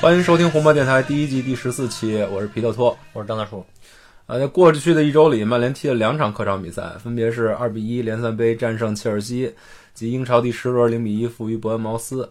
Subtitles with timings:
[0.00, 2.96] 欢迎收听红魔电台第一季第十四期，我是皮特托。
[3.12, 3.66] 我是张大叔，
[4.26, 9.52] 呃，在过去的一周里，曼联踢了两场客场比赛，分别是二比一联赛杯战胜切尔西
[9.94, 12.30] 及英超第十轮零比一负于伯恩茅斯。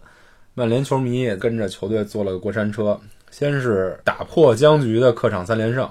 [0.54, 2.98] 曼联球迷也跟着球队坐了个过山车，
[3.30, 5.86] 先是打破僵局的客场三连胜，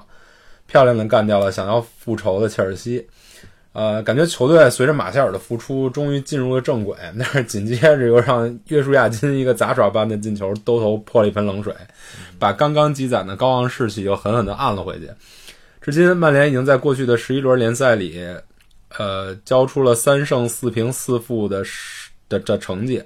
[0.66, 3.06] 漂亮的干掉了想要复仇的切尔西。
[3.78, 11.72] 呃，感觉球队随着马夏尔的复出，终于进入了正轨， 但是紧接着又让约书亚金一个杂耍般的进球兜头泼了一盆冷水，
[12.40, 15.08] 把刚刚积攒的高昂士气又狠狠地按了回去。
[15.80, 18.20] 至今，曼联已经在过去的十一轮联赛里，
[18.98, 21.62] 呃，交出了三胜四平四负的
[22.28, 23.00] 的的成绩，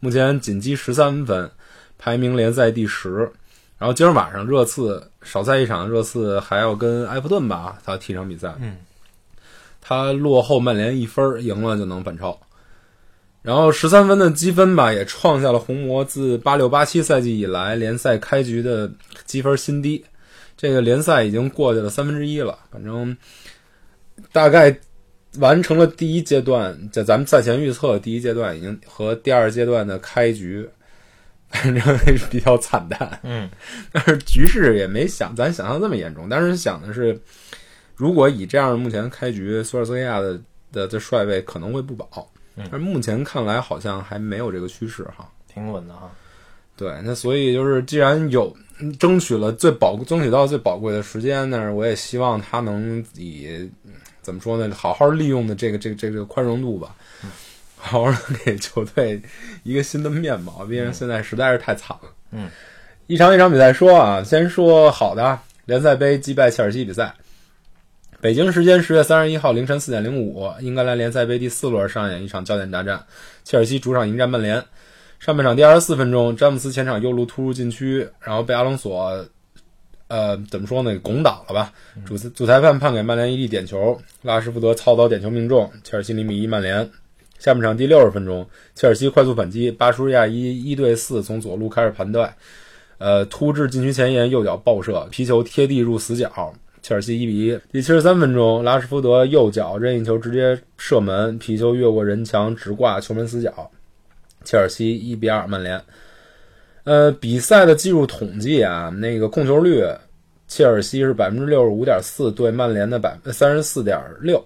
[0.00, 1.50] 目前仅积十三分，
[1.98, 3.30] 排名联赛第十。
[3.76, 8.54] 然后今儿晚上热刺少赛一场，热刺还要跟埃弗顿吧，他要踢场比赛。
[8.58, 8.78] 嗯，
[9.86, 12.40] 他落后曼联一分儿，赢了就能反超。
[13.42, 18.90] 然后十三分的积分吧，也创下了红魔自八六八七赛季以来联赛开局的
[19.26, 20.02] 积分新低。
[20.56, 23.14] 这个联赛已经过去了三分之一了，反正
[24.32, 24.74] 大概
[25.40, 30.66] 完成了第一阶段，在咱们赛前预测第一阶段已经和第二阶段的开局，
[31.50, 31.82] 反正
[32.30, 33.20] 比较惨淡。
[33.24, 33.50] 嗯，
[33.92, 36.30] 但是局势也没想咱想象这么严重。
[36.30, 37.20] 当时想的是，
[37.96, 40.40] 如果以这样目前开局，索尔斯克亚的
[40.72, 42.08] 的的帅位可能会不保，
[42.56, 45.28] 嗯但是目前看来好像还没有这个趋势哈。
[45.46, 46.10] 挺稳的哈。
[46.76, 56.96] 对，那所以就是既然有嗯争取了最宝争取到最宝贵的时间，但是我也希望他能以嗯怎么说呢，好好利用的这个这个这个宽容度吧，
[57.76, 59.22] 好好地给球队
[59.62, 62.08] 一个新的面貌，毕竟现在实在是太惨了。
[62.32, 62.50] 嗯，
[63.06, 67.14] 一场一场比赛说啊，先说好的，联赛杯击败切尔西比赛。
[68.24, 73.04] 北京时间十月三十一号凌晨四点零五，英格兰联赛杯第四轮上演一场焦点大战，
[73.44, 74.64] 切尔西主场迎战曼联。
[75.20, 79.26] 上半场第二十四分钟，詹姆斯前场右路突入禁区，然后被阿隆索，
[80.08, 81.70] 呃，怎么说呢，拱倒了吧？
[82.06, 86.90] 主主裁判判给曼联一粒点球，拉什福德操刀点球命中，切尔西零比一曼联。
[87.38, 92.34] 下半场第六十分钟，切尔西快速反击，巴舒亚一一对四从左路开始盘带，
[92.96, 96.54] 呃，突至禁区前沿，右脚爆射，皮球贴地入死角，
[96.84, 97.58] 切尔西一比一。
[97.72, 103.70] 第七十三分钟，拉什福德右脚任意球直接射门，皮球越过人墙直挂球门死角。
[104.44, 105.80] 切尔西一比二曼联。
[106.82, 109.82] 呃，比赛的技术统计啊，那个控球率，
[110.46, 114.44] 切尔西是百分之六十五点四，对曼联的百三十四点六。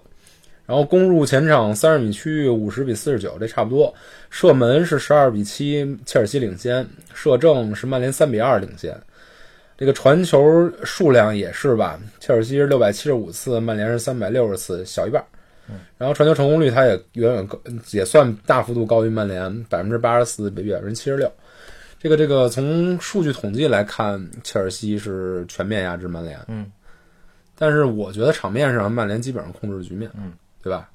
[0.65, 3.93] 然后攻入前场三十米区域五十比四十九，这差不多。
[4.29, 8.97] 射门是十二比七，切尔西领先；射正是曼联三比二领先。
[9.79, 15.23] 这个传球数量也是吧，切尔西是六百七十五次，曼联是三百六十次，小一半。
[15.97, 17.57] 然后传球成功率它也远远高，
[17.91, 21.31] 也算大幅度高于曼联，百分之八十四比百分之七十六。
[21.97, 26.37] 这个这个从数据统计来看，切尔西是全面压制曼联。
[26.49, 26.69] 嗯，
[27.57, 30.11] 但是我觉得场面上曼联基本上控制局面。
[30.17, 30.89] 嗯，对吧？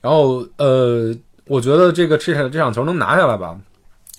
[0.00, 1.14] 然后呃，
[1.44, 3.60] 我觉得这个这场这场球能拿下来吧，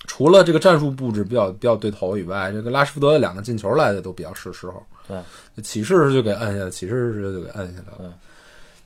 [0.08, 4.82] 除了这个战术布置比较比较对头以外，这个拉什福德的两个进球来的都比较是时候。
[5.08, 8.14] 对，起势就给摁下，起势就给摁下来了。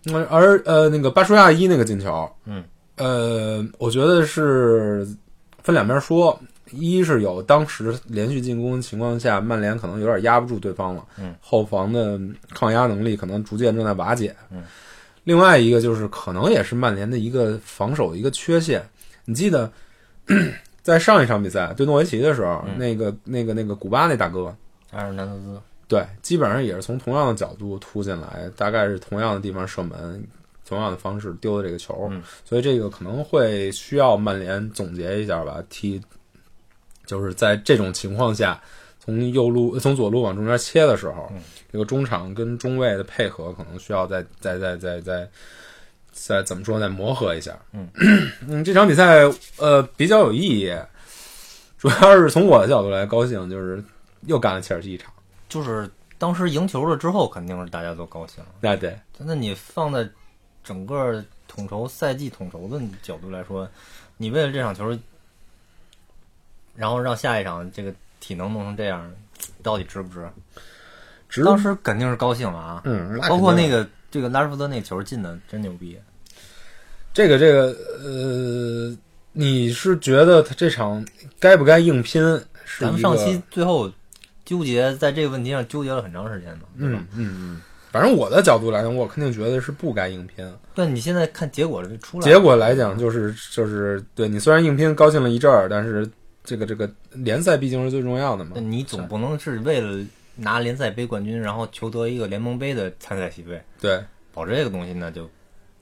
[0.06, 2.64] 嗯，而呃，那个巴舒亚伊那个进球，嗯，
[2.98, 5.08] 呃，我觉得是
[5.62, 6.38] 分两边说，
[6.72, 12.20] 一是有当时连续进攻情况下，曼联可能有点压不住对方了，嗯，后防的
[12.54, 14.64] 抗压能力可能逐渐正在瓦解，嗯，
[15.24, 18.82] 另外一个就是可能也是曼联的一个防守的一个缺陷，
[19.26, 19.72] 你记得
[20.90, 22.78] 在上一场比赛对诺维奇的时候，嗯。
[22.78, 24.54] 那个那个那个古巴那大哥，
[24.92, 30.22] 埃尔南德斯，对，基本上也是从同样的角度突进来，大概是同样的地方射门，
[30.68, 32.22] 同样的方式丢的这个球，嗯。
[32.44, 36.02] 所以这个可能会需要曼联总结一下吧，踢
[37.06, 38.62] 就是在这种情况下，
[39.00, 41.42] 从右路从左路往中间切的时候，嗯。
[41.72, 45.30] 这个中场跟中卫的配合可能需要再再再再再
[46.22, 47.58] 再怎么说再磨合一下。
[47.72, 47.88] 嗯
[48.46, 49.24] 嗯，这场比赛
[49.58, 50.76] 呃比较有意义，
[51.78, 53.82] 主要是从我的角度来高兴，就是
[54.24, 55.12] 又干了切尔西一场。
[55.48, 58.44] 就是当时赢球了之后，肯定是大家都高兴。
[58.60, 60.08] 那对，那你放在
[60.62, 63.68] 整个统筹赛季统筹的角度来说，
[64.18, 64.96] 你为了这场球，
[66.76, 69.10] 然后让下一场这个体能弄成这样，
[69.64, 70.30] 到底值不值？
[71.30, 75.98] 值当时肯定是高兴了啊，嗯，包括那个个这个拉什福德那球进的真牛逼。
[77.14, 78.98] 这个这个呃，
[79.34, 81.06] 你是觉得他这场
[81.40, 82.22] 该不该硬拼？
[82.66, 83.92] 是咱们上期最后
[84.46, 87.62] 纠结在这个问题上纠结了很长时间呢，嗯嗯嗯，
[87.92, 90.48] 反正我的角度来讲，我肯定觉得是不该硬拼。
[90.76, 96.08] 但你现在看结果出来，结果来讲，就是就是对你虽然硬拼高兴了一阵儿，但是
[96.44, 98.52] 这个这个联赛毕竟是最重要的嘛。
[98.60, 104.00] 你总不能是为了拿联赛杯冠军，然后求得一个联盟杯的参赛席位，对，
[104.32, 105.28] 保这个东西那就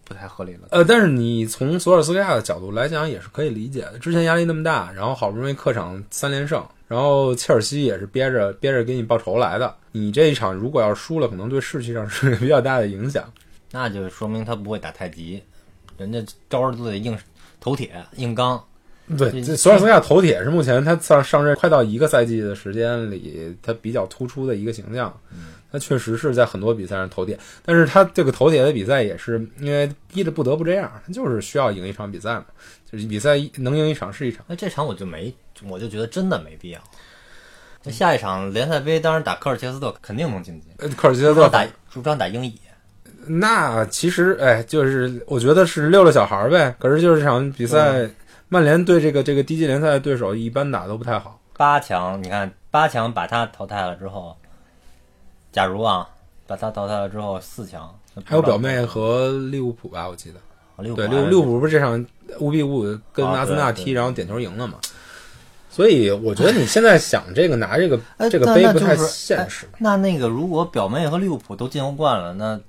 [0.07, 0.69] 不太合理了。
[0.71, 3.99] 呃，但是你从索尔斯克亚的角度来讲，也是可以理解的。
[3.99, 9.75] 之前压力那么大，然后好不容易客场三连胜，然后切尔西也是憋着憋着给你报仇来的。
[9.91, 13.29] 你这一场如果要输了，可能对士气上是有比较大的影响。
[13.71, 15.43] 那就说明他不会打太极，
[15.97, 17.17] 人家招着都得硬
[17.59, 18.63] 头铁硬刚。
[19.17, 25.13] 对，这这索尔斯克亚头铁是目前他上上任快到一个赛季的时间里，他比较突出的一个形象。
[25.71, 32.45] 他确实是在很多比赛上头铁，但是他这个头铁的比赛也是因为逼得不得不这样，他就是需要赢一场比赛嘛，
[32.89, 34.45] 就是比赛能赢一场是一场。
[34.47, 35.33] 那这场我就没，
[35.67, 36.79] 我就觉得真的没必要。
[37.83, 42.59] 那下一场联赛杯，当然打科尔切斯特肯定能晋级，呃，科尔切斯特打主场打英乙，
[43.25, 46.75] 那其实哎，就是我觉得是溜溜小孩儿呗。
[46.79, 48.09] 可是就是这场比赛，
[48.49, 51.39] 曼联对这个这个低级联赛的对手一般打都不太好。
[51.55, 54.35] 八强，你看八强把他淘汰了之后，
[55.57, 56.07] 假如啊
[56.45, 57.91] 把他淘汰了之后，四强
[58.23, 60.39] 还有表妹和利物浦吧，我记得。
[60.83, 62.05] 对，利物浦利物利物浦不是这场
[62.39, 64.77] 五比五跟啊阿森纳踢，然后点球赢了嘛？
[65.67, 69.67] 所以我觉得你现在想这个拿这个哎这个杯不太现实。
[69.79, 72.59] 那那个如果表妹和利物浦都进欧冠了，那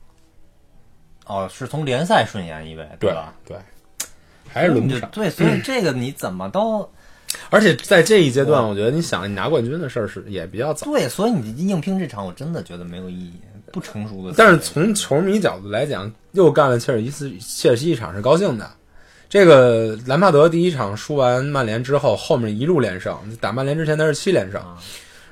[1.26, 3.34] 哦是从联赛顺延一位，对吧？
[3.44, 3.58] 对，
[4.48, 5.10] 还是轮不上。
[5.10, 6.90] 对，所以这个你怎么都
[7.50, 10.86] 而且在这一阶段，我觉得你想你拿冠军的事儿是也比较早。
[10.86, 13.32] 对，所以你硬拼这场，我真的觉得没有意义，
[13.72, 14.34] 不成熟的。
[14.36, 18.70] 但是从球迷角度来讲，又干了切尔西切尔西一场是高兴的。
[19.28, 24.78] 这个兰帕德第一场输完曼联之后，后面一路连胜，打曼联之前他是七连胜，啊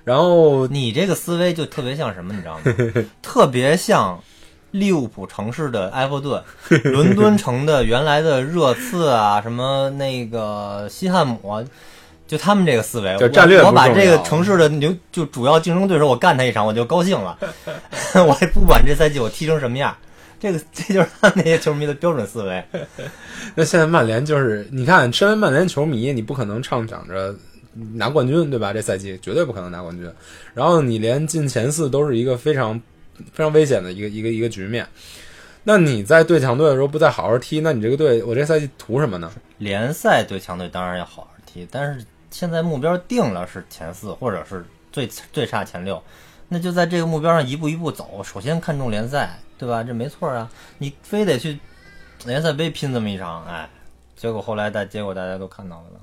[0.04, 3.06] 然后你这个思维就特别像什么，你知道吗？
[3.22, 4.22] 特别像
[4.78, 6.42] 利物浦城市的埃弗顿，
[6.84, 11.64] 伦敦城的原来的热刺啊，什么那个西汉姆啊，
[12.26, 13.16] 就他们这个思维。
[13.18, 17.38] 就战略我我把这个城市的牛就主要竞争对手，我干他一场我就高兴了，
[18.14, 19.96] 我也不管这赛季我踢成什么样。
[20.38, 22.62] 这个 这就是他那些球迷的标准思维。
[23.54, 27.34] 那现在曼联就是，你看，身为曼联球迷，你不可能畅想着
[27.94, 28.70] 拿冠军，对吧？
[28.70, 30.06] 这赛季绝对不可能拿冠军。
[30.52, 32.78] 然后你连进前四都是一个非常
[33.32, 34.86] 非常危险的一个一个一个局面。
[35.64, 39.30] 那你在对强队的时候不再好好踢，那你这个队，我这赛季图什么呢？
[39.58, 46.00] 联赛对强队当然要好好踢，但是现在目标定了是前四或者是最最差前六，
[46.48, 48.22] 那就在这个目标上一步一步走。
[48.22, 49.82] 首先看重联赛，对吧？
[49.82, 50.48] 这没错啊，
[50.78, 51.58] 你非得去
[52.24, 53.68] 联赛杯拼这么一场，哎，
[54.14, 56.00] 结果后来大结果大家都看到了呢。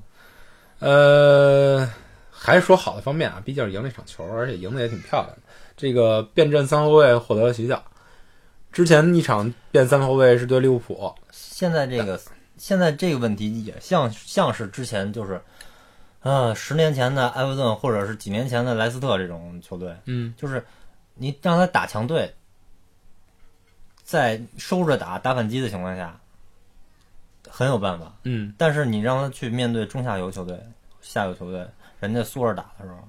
[0.79, 1.89] 呃，
[2.29, 5.42] 还是说好的方面啊，毕竟赢了一场球，而且赢的也挺漂亮的。
[5.75, 7.83] 这个变阵三后卫获得了喜奖。
[8.71, 12.19] 之前一场变三后卫是对利物浦，现在这个
[12.57, 15.39] 现在这个问题也像像是之前就是，
[16.21, 20.65] 呃，十年前的埃弗顿或者是几年前的莱斯特这种球队，嗯，就是
[21.13, 22.33] 你让他打强队，
[24.03, 26.19] 在收着打打反击的情况下，
[27.47, 28.11] 很有办法。
[28.23, 30.59] 嗯，但是你让他去面对中下游球队、
[30.99, 31.63] 下游球队，
[31.99, 33.07] 人家缩着打的时候，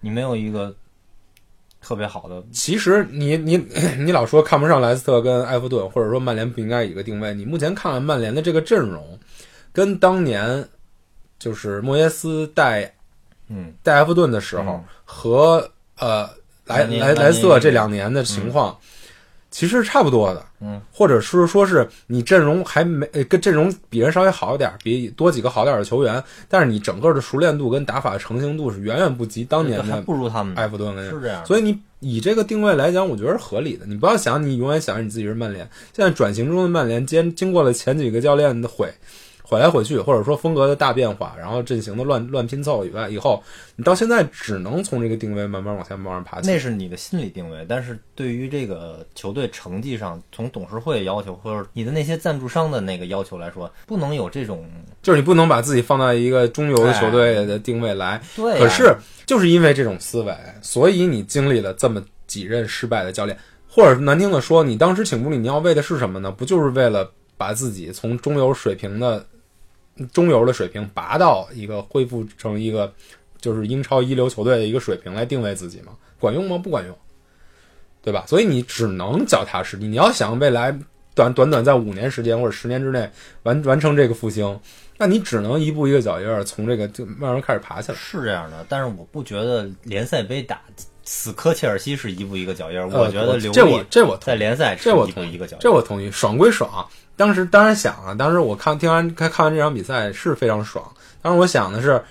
[0.00, 0.74] 你没有一个
[1.82, 3.56] 特别好的，其实你你
[3.98, 7.34] 你老说看不上莱斯特跟埃弗顿，或者说曼联不应该有一个定位。
[7.34, 9.18] 你目前看了曼联的这个阵容，
[9.72, 10.66] 跟当年
[11.38, 12.94] 就是莫耶斯带
[13.48, 14.84] 嗯，带埃弗顿的时候、嗯。
[15.04, 16.26] 和呃
[16.64, 18.78] 莱莱莱斯特这两年的情况，
[19.52, 20.44] 其实是差不多的。
[20.60, 31.44] 嗯，或者是说是你阵容还没呃跟阵容比人稍微好一点，比多几个好点的球员，但是你整个的熟练度跟打法成型度是远远不及当年还的不如他们，埃弗顿跟是这样。
[31.44, 33.84] 所以你以这个定位来讲，我觉得是合理的。
[33.86, 38.88] 你不要想你永远想着你自己是曼联，现在转型中的曼联，经经过了前几个教练的毁
[39.52, 43.42] 毁来毁去，或者说风格的大变化，然后阵型的乱乱拼凑以外，以后
[43.76, 46.50] 你到现在只能从这个定位慢慢往下慢慢爬起。
[46.50, 54.66] 那是你的心理定位，但是对于这个球队成绩上，从董事会要求或者你的那些赞助商的那个要求来说，不能有这种
[55.02, 58.18] 就是你不能把自己放到一个中游的球队的定位来。
[58.34, 63.36] 对啊、可是就是因为这种思维，所以你经历了这么几任失败的教练，
[63.68, 66.30] 或者难听的说，你当时请穆里尼奥为的是什么呢？
[66.30, 69.26] 不就是为了把自己从中游水平的
[70.12, 72.92] 中游的水平拔到一个恢复成一个
[73.40, 75.92] 就是英超一流球队的一个水平来定位自己吗？
[76.18, 76.56] 管用吗？
[76.56, 76.96] 不管用，
[78.00, 78.24] 对吧？
[78.26, 79.86] 所以你只能脚踏实地。
[79.86, 80.70] 你要想未来
[81.14, 83.10] 短短短在五年时间或者十年之内
[83.42, 84.58] 完完成这个复兴，
[84.96, 87.98] 那你只能一步一个脚印儿从这个就慢慢开始爬起来。
[87.98, 90.62] 是这样的，但是我不觉得联赛杯打
[91.04, 95.56] 死磕切尔西是一步一个脚印儿，呃我觉得刘这我这我同在联赛这我同意一个脚。
[95.60, 96.88] 这我同意，爽归爽。
[97.16, 100.84] 当时当然想啊，当时我看听完看看完这场比赛是非常爽。
[101.20, 102.02] 当时我想的是，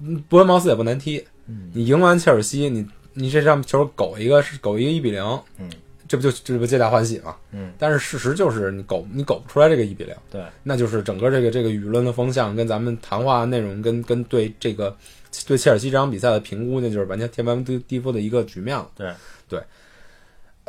[0.00, 5.22] 嗯伯恩茅斯也不难踢，嗯你赢完切尔西，你你这场球苟一个是苟一个一比零，
[5.58, 5.70] 嗯，
[6.08, 7.36] 这不就这不皆大欢喜吗？
[7.52, 14.94] 嗯，但是事实就是你苟你苟不出来这个一比零，对，那就是整个这个这个舆论的风向跟咱们谈话内容跟跟对这个
[15.46, 18.86] 对切尔西这场比赛的评估，那就是完全天翻地地覆的一个局面了。
[18.94, 19.10] 对
[19.48, 19.62] 对，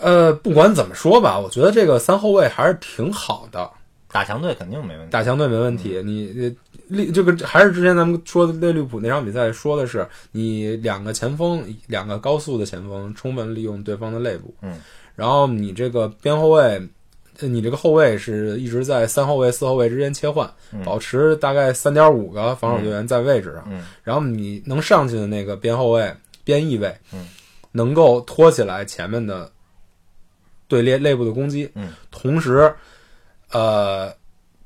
[0.04, 3.70] 呃，不管怎么说吧，我觉得这个三后卫还是挺好的，
[4.12, 5.12] 打强队肯定没问题。
[5.12, 6.02] 打强队没问题。
[6.04, 6.56] 你你
[6.88, 14.80] 利这个还是之前咱们说的利物浦那场比赛说的是，你两个前锋，两个高速的前锋，充分利用对方的肋部，嗯，
[15.16, 16.82] 然后你这个边后卫。
[17.40, 27.28] 呃你这个后卫是一直在三后卫、四后卫之间切换，嗯保持大概三点五个防守队员在位置上，嗯然后你能上去的那个边后卫、边翼卫，嗯，
[27.72, 29.52] 能够拖起来前面的
[30.68, 32.74] 对列内部的攻击，嗯，同时，
[33.52, 34.14] 呃，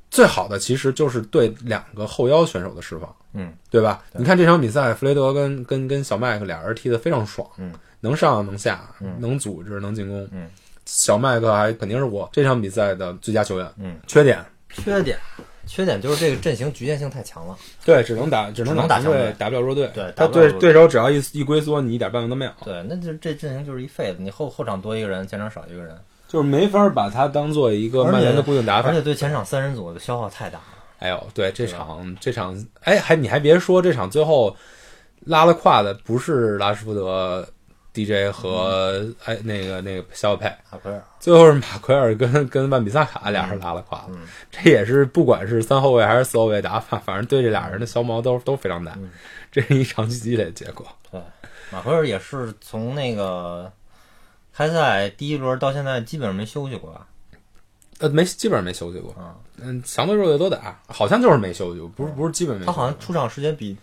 [0.09, 4.03] 最好的其实就是对两个后腰选手的释放，嗯，对吧？
[4.11, 10.49] 对你看这场比赛，弗雷德跟跟跟小麦克俩人踢得非常爽，嗯，能上能下，嗯能组织能进攻，嗯，
[10.85, 14.43] 小麦克还肯定是我这场比赛的最佳球员，嗯，缺点。
[14.69, 15.17] 缺点
[15.67, 17.55] 缺点就是这个阵型局限性太强了。
[17.85, 19.91] 对，只能打，只能打强队，打不了弱队。
[19.93, 22.51] 对他对对手只要一一龟缩，你一点办法都没有。
[22.63, 25.95] 对，那就这阵型就是一废子，你后后场多一个人，前场少一个人，
[26.27, 28.95] 就是没法把它当做一个曼联的固定打法而。
[28.95, 30.65] 且对前场三人组的消耗太大了。
[30.99, 34.55] 哎呦，对这场这场，哎，还你还别说，这场最后
[35.25, 37.47] 拉了胯的不是拉什福德、
[38.05, 44.09] DJ 和哎那个那个小佩，马奎尔，最后是马奎尔跟跟万比萨卡俩人拉了胯了。
[44.09, 48.93] 嗯这也是不管是三后卫还是四后卫打法，反正对这俩人的消耗都都非常大。
[48.97, 49.09] 嗯
[49.51, 50.85] 这是一长期积累的结果。
[51.11, 51.19] 对，
[51.71, 53.71] 马奎尔也是从那个
[54.53, 57.07] 开赛第一轮到现在基本上没休息过吧？
[57.99, 59.11] 呃，没基本上没休息过。
[59.13, 62.65] 啊，嗯，强队弱队都打，好像就是没休息过，不是不是基本没。
[62.65, 63.75] 他好像出场时间比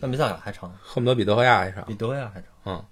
[0.00, 1.94] 万比萨卡还长，恨不得比德赫亚还长比。
[1.94, 2.86] 德赫亚还长。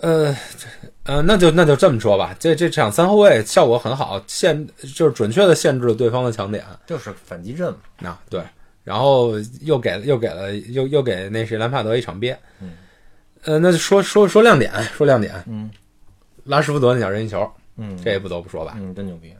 [0.00, 0.66] 呃，这
[1.04, 6.64] 呃，那就那就这么说吧，这这场三后卫效果很好，限就是准确的限制了对方的强点。
[6.86, 8.10] 就是反击阵嘛。
[8.10, 8.42] 啊，对，
[8.84, 12.38] 然后又给又给了又又给那谁兰帕德一场憋。
[12.60, 12.74] 嗯，
[13.44, 15.70] 呃，那就说说说亮点，说亮点，嗯
[16.44, 18.74] 拉什福德那脚任意球，嗯，这也不得不说吧。
[18.78, 19.34] 嗯真牛逼，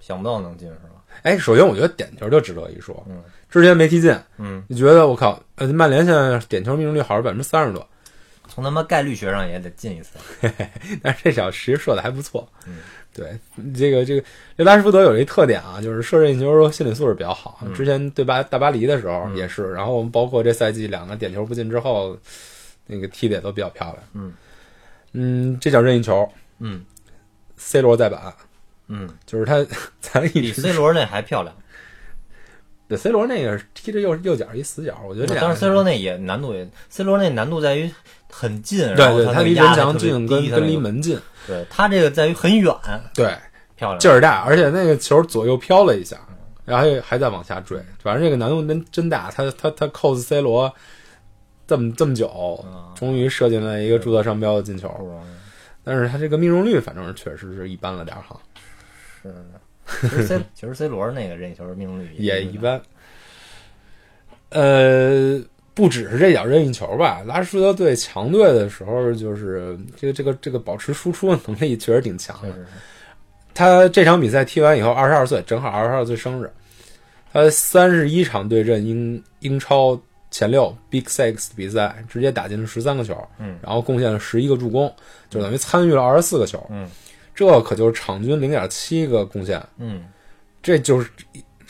[0.00, 1.02] 想不到能进是吧？
[1.22, 7.86] 哎，首先我觉得点球就值得一说，嗯之前没踢进，嗯，你觉得我靠，呃，曼联现在点球命中率好像百分之三十多，
[8.48, 10.18] 从他妈概率学上也得进一次。
[11.02, 12.48] 但是这脚其实射的还不错。
[12.66, 12.78] 嗯，
[13.12, 13.38] 对，
[13.74, 14.26] 这个这个
[14.56, 17.58] 这拉什福德有一特点啊，就是射任意球时候心理素质比较好。
[17.62, 22.16] 嗯之前对巴大巴黎的时候嗯也是，然后包括这赛季两个点球不进之后，
[22.86, 23.98] 那个踢的也都比较漂亮。
[24.14, 24.32] 嗯
[25.12, 26.84] 嗯，这叫任意球嗯
[27.56, 28.32] ，C 罗在板，
[28.88, 29.64] 嗯，就是他
[30.00, 31.54] 咱一比直 C 罗那还漂亮。
[32.88, 37.90] 对 C 罗那个踢着右右脚一死角，我觉得这俩当然 C 罗那也难度也，C 罗那难度在于
[38.30, 42.72] 很近，对对，他他离人墙近跟跟离门近，对他这个在于很远，
[43.14, 43.36] 对。
[43.76, 43.98] 漂亮。
[43.98, 46.16] 劲儿大，而且那个球左右飘了一下，
[46.64, 49.30] 然后还还在往下坠，反正这个难度真真大。
[49.30, 50.74] 他他他扣死 C 罗
[51.66, 55.20] 这么这么久嗯，终于射进了一个注册商标的进不球，
[55.84, 58.40] 但是他这个命中率反正确实是一般了点儿哈，
[59.22, 59.60] 是的。
[60.00, 62.58] 其实 C 其实 C 罗那个任意球命中率也一。
[62.58, 62.80] 般。
[64.50, 65.40] 呃，
[65.74, 72.54] 不只是这脚任意球吧，拉什福德对强队的时候，就是这个这个这个保持输出的能力确实挺强的。
[73.52, 76.50] 他这场比赛踢完以后，二十二岁，正好二十二岁生日。
[77.32, 80.00] 他三十一场对阵英英超
[80.30, 84.90] 前六 Big Six 比赛，直接打进了十三个球，嗯然后贡献了十一个助攻，
[85.28, 86.64] 就等于参与了二十四个球。
[86.70, 86.88] 嗯
[87.36, 90.04] 这可就是场均零点七个贡献，嗯
[90.62, 91.08] 这就是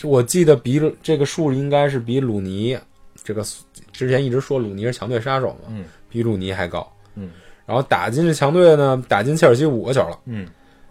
[0.05, 2.79] 我记得比这个数应该是比鲁尼
[3.23, 3.45] 这个
[3.93, 6.91] 之前一直说鲁尼是强队杀手嘛，嗯比鲁尼还高。
[7.17, 7.31] 嗯
[7.67, 10.47] 然后打进这强队呢，打进切尔西五个球了，嗯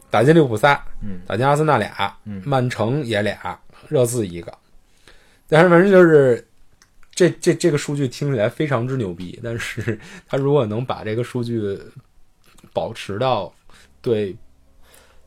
[0.09, 4.53] 打进利物浦仨，嗯打进阿森纳俩，嗯曼城也俩，热刺一个。
[5.47, 6.45] 但是反正就是
[7.11, 11.79] 这这这个数据听起来非常之牛逼，但是 他如果能把这个数据
[12.73, 13.53] 保持到
[14.01, 14.35] 对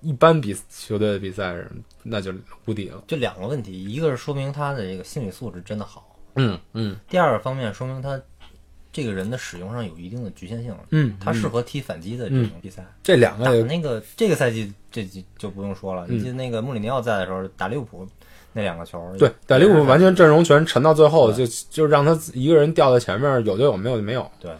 [0.00, 1.70] 一般比球队的比赛是，
[2.02, 2.32] 那就
[2.66, 3.02] 无敌了。
[3.06, 8.20] 就两个问题，一个是说明他的这个心理素质真的好，嗯嗯第二个方面说明他
[8.92, 12.84] 这个人的使用上有一定的局限性，嗯，他适嗯合踢反击的这种比赛。
[13.02, 18.06] 这两个打那个这个赛季这就就不用说了，嗯你记得那个穆里尼奥在的时候打利物浦
[18.54, 24.28] 那两个球，对，打利物浦完全阵容全沉到最后，就就让他一个人掉在前面，有就有，没有就没有。
[24.40, 24.50] 对，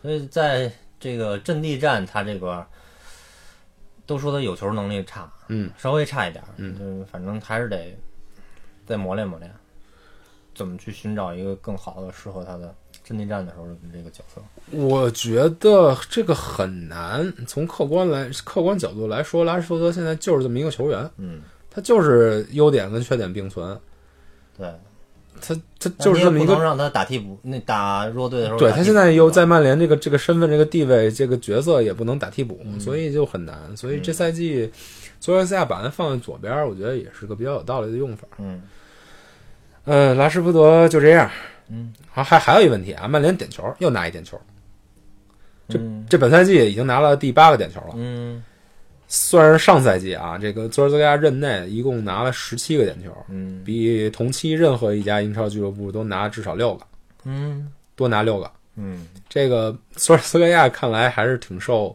[0.00, 2.66] 所以在这个阵地战，他这个
[4.10, 6.76] 都说他有球能力差，嗯，稍微差一点，嗯。
[6.76, 7.96] 就反正还是得
[8.84, 9.48] 再磨练磨练，
[10.52, 12.74] 怎么去寻找一个更好的适合他的
[13.04, 14.42] 阵地战的时候的这个角色。
[14.72, 23.80] 我觉得这个很难，从客观来客观角度来说，拉什福德现在就是这么一个球员，嗯，他就是优点跟缺点并存，
[24.58, 24.74] 对，
[25.40, 33.56] 他他就是这么一个不能让他打替补，那打弱队的时候对他现在又在曼联这个这个身份、这个地位、这个角色也不能打替补，嗯所以就很难。
[33.76, 34.70] 所以这赛季
[35.18, 38.26] 索尔斯亚把他放在左边，我觉得也是个比较有道理的用法。
[38.38, 38.62] 嗯
[39.86, 41.30] 嗯，拉什福德就这样。
[41.68, 44.38] 嗯好，还还有一问题啊，曼联点球又拿一点球，
[45.68, 47.94] 这嗯这本赛季已经拿了第八个点球了。
[47.94, 48.42] 嗯
[49.12, 53.60] 算是上赛季啊，这个佐尔斯克亚任内一共拿了十七个点球，嗯。
[53.64, 56.86] 比同期任何一家英超俱乐部都拿至少六个，
[57.24, 57.72] 嗯。
[57.96, 58.48] 多拿六个。
[58.76, 61.94] 嗯，这个索尔斯克亚看来还是挺受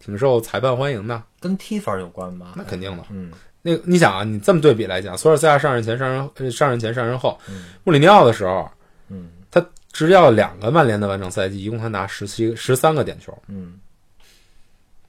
[0.00, 2.54] 挺受裁判欢迎的，跟踢法有关吧？
[2.56, 3.04] 那肯定的。
[3.10, 3.30] 嗯。
[3.62, 7.66] 那个你想啊，你这么对比来讲，索尔斯克亚上任前上任呃上任前上任后，嗯。
[7.84, 8.68] 穆里尼奥的时候，
[9.08, 9.30] 嗯。
[9.52, 13.78] 他执教了两个曼联的完整赛季，一共他拿十七十三个点球，嗯，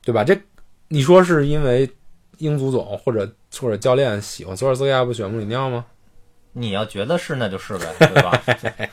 [0.06, 0.24] 对吧？
[0.24, 0.40] 这
[0.88, 1.90] 你说是因为
[2.38, 3.30] 英足总或者
[3.60, 5.86] 或者教练喜欢索尔斯克亚不喜欢穆里尼奥吗？
[6.54, 8.42] 你要觉得是那就是呗， 对吧？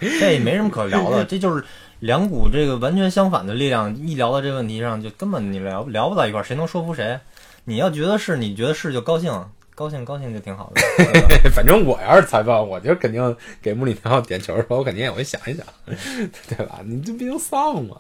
[0.00, 1.64] 这也没什么可聊的， 这就是
[2.00, 7.18] 两股这个完全相反的力量，一聊到这个问题上，就根本你聊聊不到一块儿，谁能说服谁？
[7.64, 9.32] 你要觉得是，你觉得是就高兴，
[9.74, 16.80] 高兴高兴就挺好的，反正我要是裁判，我就肯定给穆里尼奥点球的时候，我肯定也会想一想， 对吧？
[16.84, 17.96] 你这毕竟丧嘛。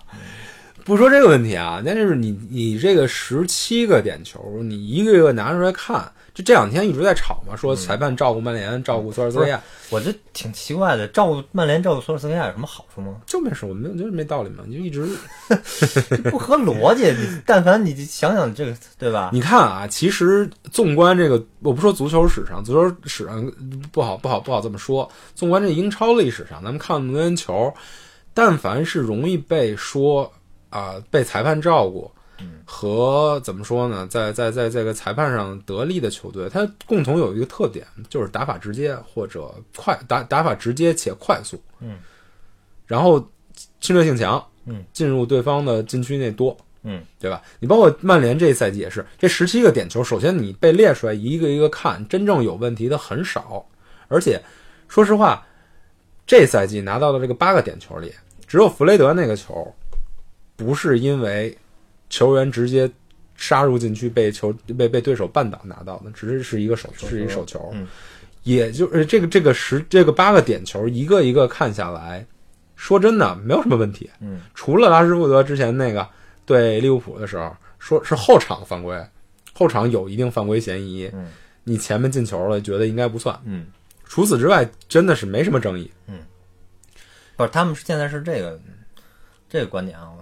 [0.84, 13.16] 不说这个问题啊，那就是你你这个十七个点球，你一个一个拿出来看，就这两天一直在吵嘛，说裁判照顾曼联，照顾索尔斯克亚，我这挺奇怪的，照顾曼联照顾索尔斯克亚有什么好处吗？
[13.26, 15.08] 就没事，我没有就是没道理嘛，你就一直
[16.30, 17.04] 不合逻辑。
[17.12, 19.30] 你但凡你想想这个，对吧？
[19.32, 23.50] 你看啊，其实纵观这个，我不说足球史上，足球史上
[23.90, 25.10] 不好不好不好这么说。
[25.34, 27.72] 纵观这英超历史上，咱们看那么多球，
[28.34, 30.30] 但凡是容易被说
[30.74, 32.10] 啊、被裁判照顾
[32.40, 32.60] 嗯。
[32.66, 41.98] 和怎么说呢，在在在这个裁判上得力的球队，它共同有一个特点，就是打法直接或者快打打法直接且快速，嗯，
[42.86, 43.24] 然后
[43.80, 47.40] 侵略性强，嗯，进入对方的禁区内多，嗯，对吧？
[47.60, 53.64] 你包括曼联这一赛季也是，这十七个点球，首先你被列出来一个一个看，真正有问题的很少，
[54.08, 54.42] 而且
[54.88, 55.46] 说实话，
[56.26, 58.12] 这赛季拿到的这个八个点球里，
[58.46, 59.72] 只有弗雷德那个球，
[60.56, 61.56] 不是因为
[62.10, 62.90] 球员直接
[63.36, 67.86] 杀入禁区被球被被对手绊倒拿到的，只是是一个手是一手球，嗯。
[68.44, 72.26] 也就是这个这个十这个八个点球一个一个看下来，
[72.76, 74.40] 说真的没有什么问题，嗯。
[74.54, 76.06] 除了拉什福德之前那个
[76.44, 79.02] 对利物浦的时候，说是后场犯规，
[79.54, 81.30] 后场有一定犯规嫌疑，嗯
[81.64, 83.34] 你前面进球了，觉得应该不算。
[83.46, 83.66] 嗯，
[84.04, 85.90] 除此之外，真的是没什么争议。
[86.06, 86.18] 嗯。
[87.36, 88.60] 不是，他们现在是这个
[89.48, 90.12] 这个观点啊，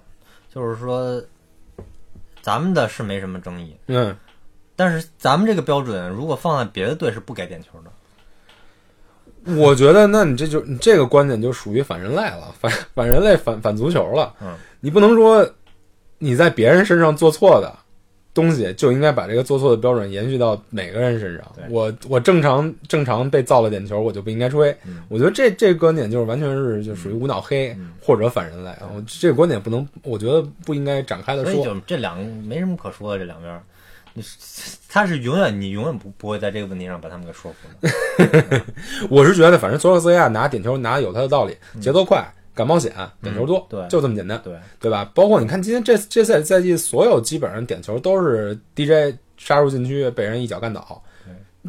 [0.53, 1.23] 就是说
[2.43, 4.15] 咱们的是没什么争议，嗯，
[4.77, 7.91] 但是咱们这个标准如果放在别的队是不给点球的。
[9.57, 14.35] 我觉得那你这就你这个观点就属于反人类了，反反人类反反足球了。
[14.41, 15.49] 嗯，你不能说
[16.19, 17.75] 你在别人身上做错的
[18.35, 21.53] 东西，就应该把这个做错的标准延续到每个人身上。
[21.69, 24.71] 我我正常正常被造了点球，我就不应该吹。
[24.87, 28.91] 嗯我觉得这这个观点就是完全是就属于无脑黑、嗯或者反人类啊。
[28.95, 31.67] 我这个观点不能，我觉得不应该展开的所以说。
[31.67, 33.63] 就这两个没什么可说的，这两边
[34.89, 38.63] 他是永远你永远不不会在这个问题上把他们给说服的。
[39.09, 42.23] 我是觉得，反正索尔斯克亚拿点球拿有他的道理，节奏快，
[42.55, 44.41] 敢冒险，点球多，就这么简单。
[44.45, 45.11] 对，对吧？
[45.15, 51.03] 包括你看今天这这赛赛季所有基本上点球都是 DJ 杀入禁区被人一脚干倒，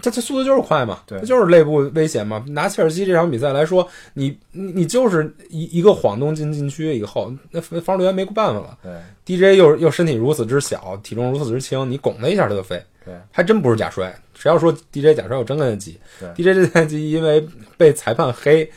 [0.02, 2.44] 他这速度就是快嘛，对这就是内部危险嘛。
[2.48, 8.76] 拿切尔西这场比赛来说，你你你就是一一个晃动进禁区以后，那防守员没办法了。
[8.82, 8.92] 对
[9.24, 14.12] DJ 又又身体如此之小，体重如此之轻，你拱他一下他就飞，对，还真不是假摔。
[14.34, 16.00] 谁要说 DJ 假摔，我真跟他急。
[16.36, 18.68] DJ 这赛季因为被裁判黑，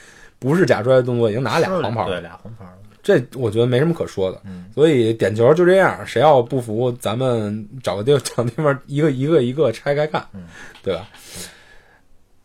[0.47, 2.79] 不是假摔的动作，已经拿俩黄牌了对，俩黄牌了。
[3.03, 4.41] 这我觉得没什么可说的。
[4.45, 10.45] 嗯，所以点球就这样，谁要不服，咱们找个地找地方一个一个一个拆开看，嗯
[10.85, 11.09] 对吧？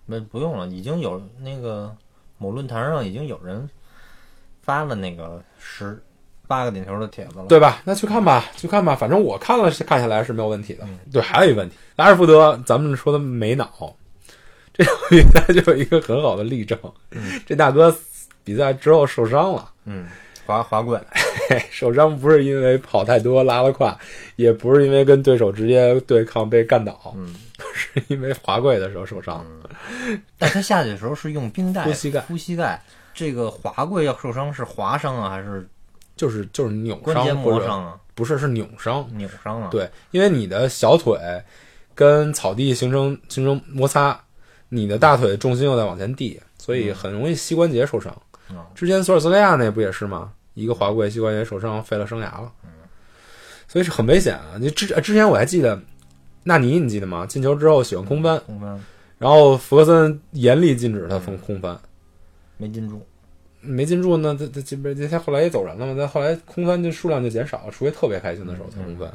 [0.08, 1.96] 没不用了，已经有那个
[2.40, 3.70] 某论坛上已经有人
[4.64, 6.02] 发了那个十
[6.48, 7.46] 八个点球的帖子了。
[7.46, 7.82] 对吧？
[7.86, 8.96] 那去看吧，去看吧。
[8.96, 10.86] 反正我看了，是看下来是没有问题的。
[10.86, 13.96] 嗯对，还有一个问题，拉什福德，咱们说的没脑，
[14.73, 16.77] 这场比赛就有一个很好的例证。
[17.45, 17.95] 这大哥
[18.43, 20.07] 比赛之后受伤了，嗯，
[20.45, 20.99] 滑滑跪，
[21.69, 23.97] 受伤不是因为跑太多拉了胯，
[24.36, 27.36] 也不是因为跟对手直接对抗被干倒，嗯，
[27.73, 29.45] 是因为滑跪的时候受伤。
[30.38, 32.81] 但他下去的时候是用冰袋敷膝盖敷膝盖。
[33.13, 35.67] 这个滑跪要受伤是划伤啊，还是
[36.15, 37.97] 就是就是扭伤或者伤啊？
[38.15, 41.19] 不是是扭伤，扭伤啊？，对，因为你的小腿
[41.93, 44.17] 跟草地形成形成摩擦，
[44.73, 48.15] 你的大腿重心又在往前递，所以很容易膝关节受伤。
[48.49, 50.31] 嗯之前索尔斯克亚那不也是吗？
[50.53, 52.51] 一个滑跪膝关节受伤，废了生涯了。
[53.67, 54.55] 所以是很危险啊！
[54.60, 55.81] 你之之前我还记得，
[56.43, 57.25] 纳尼你记得吗？
[57.25, 58.77] 进球之后喜欢空翻，空翻
[59.17, 61.79] 然后弗格森严厉禁止他空空翻，
[62.57, 63.01] 没进住。
[63.62, 69.10] 没进住呢，他他这边他后来也走人了嘛，但后来空翻就数量就减少了，除非特别开心的时候才空翻。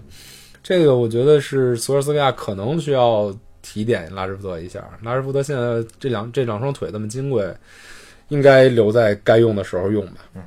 [0.63, 3.37] 这个我觉得是索尔斯克亚可能需要
[3.67, 4.81] 提点拉什福德一下。
[5.03, 7.53] 拉什福德现在这两这两双腿这么金贵，
[8.29, 10.21] 应该留在该用的时候用吧。
[10.35, 10.43] 嗯。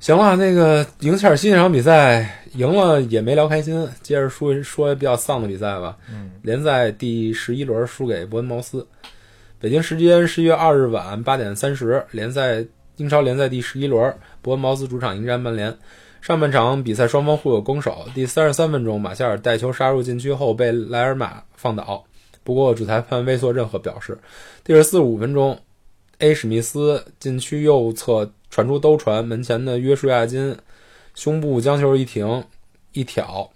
[0.00, 5.96] 行了，那个赢切尔西那场比赛赢了也没聊开心，接着说说比较丧的比赛吧。
[6.10, 8.84] 嗯，联赛第十一轮输给伯恩茅斯。
[9.60, 12.62] 北京时间十一月二日晚八点三十，联赛
[12.96, 15.74] 英超联赛第十一轮，伯恩茅斯主场迎战曼联。
[16.24, 22.02] 上半场比赛双方互有攻守，第三十三分钟，马夏尔带球杀入禁区后被莱尔马放倒，
[22.42, 24.16] 不过主裁判未做任何表示。
[24.64, 25.60] 第四十五分钟
[26.20, 30.56] ，A 史密斯禁区右侧传出兜传，门前的约书亚金
[31.14, 32.42] 胸部将球一停
[32.94, 33.46] 一挑，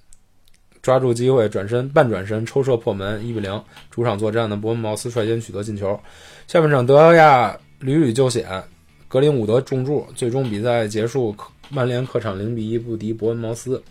[0.83, 3.65] 抓住机会转身半转身抽射破门，一比零。
[3.91, 5.99] 主场作战的伯恩茅斯率先取得进球。
[6.47, 8.63] 下半场德奥亚屡屡救险，
[9.09, 11.35] 格林伍德重注，最终比赛结束，
[11.69, 13.83] 曼联客场零比一不敌伯恩茅斯。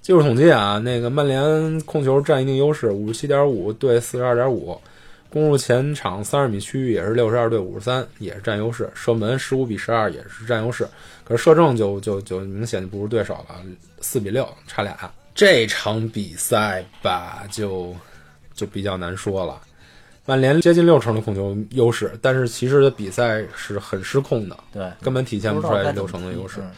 [0.00, 4.80] 技术统计啊，那个曼联控球占一定优势，五十七点五对四十二点五，
[5.28, 8.88] 攻入前场三十米区域也是六十二对五十三，也是占优势。
[8.94, 10.86] 射门十五比十二也是占优势，
[11.24, 13.60] 可是射正就就就明显就不如对手了，
[14.00, 14.96] 四比六差俩。
[15.34, 17.92] 这场比赛吧，就
[18.54, 19.60] 就比较难说了。
[20.26, 26.60] 曼联接近六成的控球优势，但是其实的比赛是很失控的，对，根本体现不出来六成的优势。
[26.60, 26.72] 嗯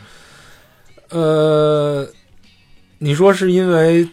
[1.11, 2.07] 呃，
[2.99, 4.07] 你说是因为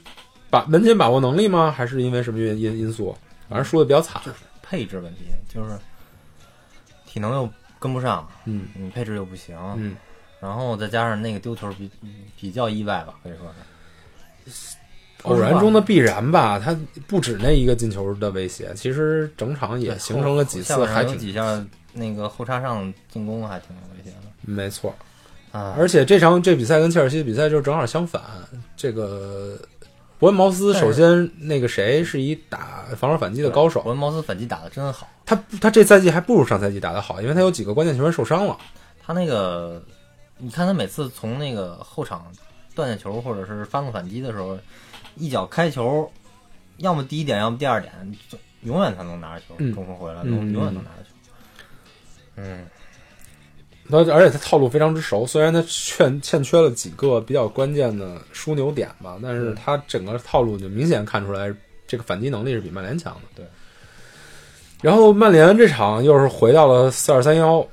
[0.49, 1.69] 把门前把握能力吗？
[1.69, 3.13] 还是因为什么原因因素？
[3.49, 4.21] 反正输的比较惨。
[4.25, 5.77] 就是配置问题，就是
[7.05, 9.97] 体能又跟不上，嗯你配置又不行，嗯，
[10.39, 11.91] 然后再加上那个丢球比
[12.39, 13.53] 比较意外吧，可以说
[14.47, 14.74] 是
[15.25, 16.57] 偶然中的必然吧。
[16.59, 24.93] 他不止那一个进球的威胁，其实整场也形成了几次还挺几下那个后插上进攻还挺有威胁的没错。
[25.51, 28.21] 啊，而且这场这比赛跟切尔西的比赛就正好相反。
[28.75, 29.57] 这个
[30.19, 38.57] 伯恩茅斯首先那个谁是一打防守反击的高手，伯恩茅斯反击打的真好，他他这赛季还不如上赛季打得好，因为他有几个关键球员受伤了。
[39.01, 39.81] 他那个
[40.37, 42.25] 你看他每次从那个后场
[42.75, 44.57] 断下球或者是发动反击的时候，
[45.15, 46.11] 一脚开球，
[46.77, 47.93] 要么第一点，要么第二点，
[48.29, 51.09] 就永远他能拿着球，嗯中锋回来，嗯永永远能拿着球。
[52.37, 52.65] 嗯，
[53.89, 61.53] 他而且他套路非常之熟，虽然他欠欠缺了几个比较关键的枢纽点吧，但是他整个套路就明显看出来，
[61.87, 63.21] 这个反击能力是比曼联强的。
[63.35, 63.45] 对。
[64.81, 67.65] 然后曼联这场又是回到了四二三幺，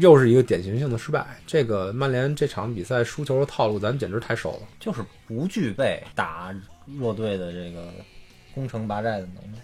[0.00, 1.26] 又是一个典型性的失败。
[1.46, 4.66] 这个曼联这场比赛输球的套路，咱们简直太熟了。
[4.80, 6.52] 就是不具备打
[6.96, 7.92] 弱队的这个
[8.54, 9.58] 攻城拔寨的能力。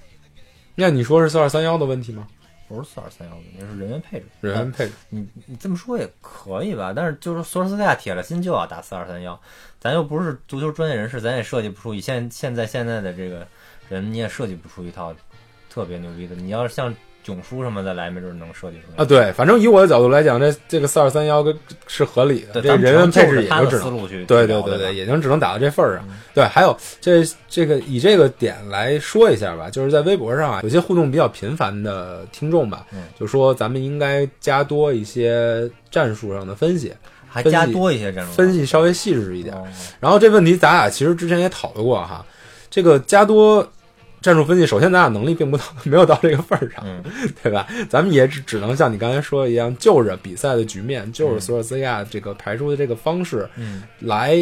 [0.75, 2.27] 那你说是四二三幺的问题吗？
[2.67, 4.27] 不是四二三幺，的问题是人员配置。
[4.41, 6.95] 人员配置，你你这么说也可以吧？
[6.97, 9.39] 但是就是索尔斯克亚铁了心就要打四二三幺，
[9.79, 13.47] 咱又不是足球专业人士，咱也设计不出以现现在现在的这个
[13.91, 15.15] 人，你也设计不出一套
[15.69, 16.35] 特别牛逼的。
[16.35, 16.93] 你要是像
[17.25, 21.57] 囧叔什么的来，没准能设计出来啊，对，反正以我的角度来讲，这这个四二三幺跟
[21.87, 26.07] 是合理的，这人员配置也就只能对对对对，也就只能打到这份儿上。
[26.35, 36.93] 对，还有这这个以这个点来说一下吧，就是在微博上啊，有些互动比较频繁的听众吧，嗯就说咱们应该加多一些战术上的分析，
[37.27, 39.55] 还加多一些战术分析稍微细致一点。
[39.55, 39.65] 哦
[39.99, 42.23] 然后这问题咱俩其实之前也讨论过哈，
[42.69, 43.67] 这个加多
[44.25, 47.05] 战术分析，首先咱俩能力并不到，没有到这个份儿上，嗯。
[47.43, 47.69] 对吧？
[47.91, 53.83] 咱们也只只能像你刚才说的一样，就着比赛的局面，就着索尔斯克亚这个排出的这个方式嗯。
[54.01, 54.35] 来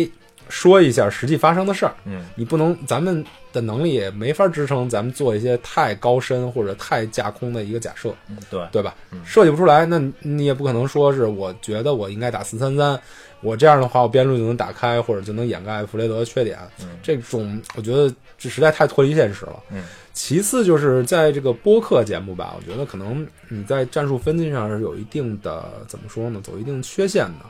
[0.48, 1.92] 说一下实际发生的事儿。
[2.04, 8.94] 嗯，你不能，咱们的能力也没法支撑咱们做一些太高深或者太架空的一个假设，嗯对，对吧？
[9.12, 12.98] 嗯设计不出来，那你你也不可能说是我觉得我应该打四三三，
[13.40, 16.58] 我这样的话我边路就能打开，或者就能掩盖弗雷德的缺点。
[16.80, 19.62] 嗯这种我觉得这实在太脱离现实了。
[19.70, 27.44] 嗯，其次就是在这个播客节目吧，我觉得可能你在战术分析上是有一定的怎么说呢，走一定缺陷的，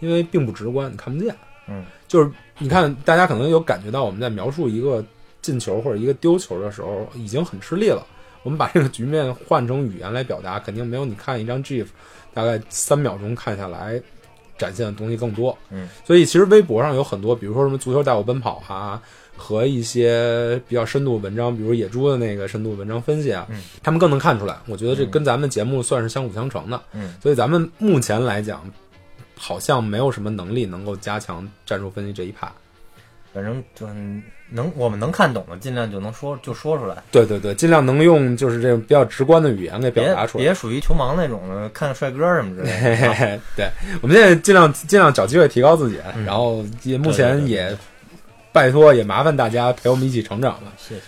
[0.00, 1.34] 因为并不直观，你看不见。
[1.70, 5.04] 嗯，就是你看，大家可能有感觉到我们在描述一个
[5.40, 8.04] 进球或者一个丢球的时候，已经很吃力了。
[8.42, 11.86] 我们把这个局面换成语言来表达，肯定没有你看一张 GIF
[12.32, 14.00] 大概三秒钟看下来
[14.56, 15.56] 展现的东西更多。
[15.70, 19.02] 嗯，所以其实微博上有很多，比如说什么足球带我奔跑啊，
[19.36, 24.56] 和一些比较深度文章，比如野猪的那个深度文章分析啊，嗯他们更能看出来。
[24.66, 26.80] 我觉得这嗯跟咱们节目算是相辅相成的。
[26.92, 28.64] 嗯，所以咱们目前来讲，
[29.38, 32.52] 好像没有什么能力能够加强战术分析这一趴。
[33.34, 33.86] 反正就
[34.50, 40.44] 能我们能看懂的，尽量就能说就说出来，对对对，尽量能用就是这种比较直观的语言给表达出来。
[40.44, 43.40] 别属于球盲那种的，看帅哥什么之类的。
[43.54, 43.70] 对，
[44.00, 47.76] 我们现在尽量尽量找机会提高自己，嗯然后也目前也
[48.50, 50.72] 拜托也麻烦大家陪我们一起成长吧。
[50.78, 51.00] 谢谢。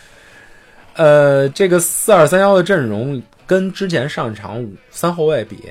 [0.94, 5.64] 呃，这个四二三幺的阵容跟之前上一场五三后卫比，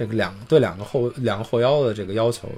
[0.00, 2.48] 这个两对两个后两个后腰的这个要求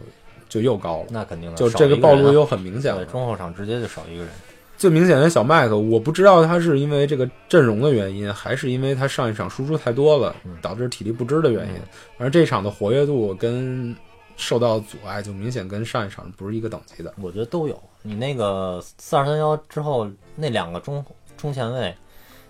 [0.48, 3.10] 就又高了，那肯定的，就这个暴露又很明显了对。
[3.10, 4.32] 中后场直接就少一个人。
[4.78, 11.74] 最明显的小麦克，我不知道他是因为这个阵容的原因，还是因为他上一场输出太多了嗯，导致体力不支的原因。
[12.16, 13.92] 反正这场的活跃度跟
[14.36, 17.12] 受到阻碍，就明显跟上一场不是一个等级的。
[17.20, 17.76] 我觉得都有。
[18.02, 21.04] 你那个四二三幺之后那两个中
[21.36, 21.92] 中前卫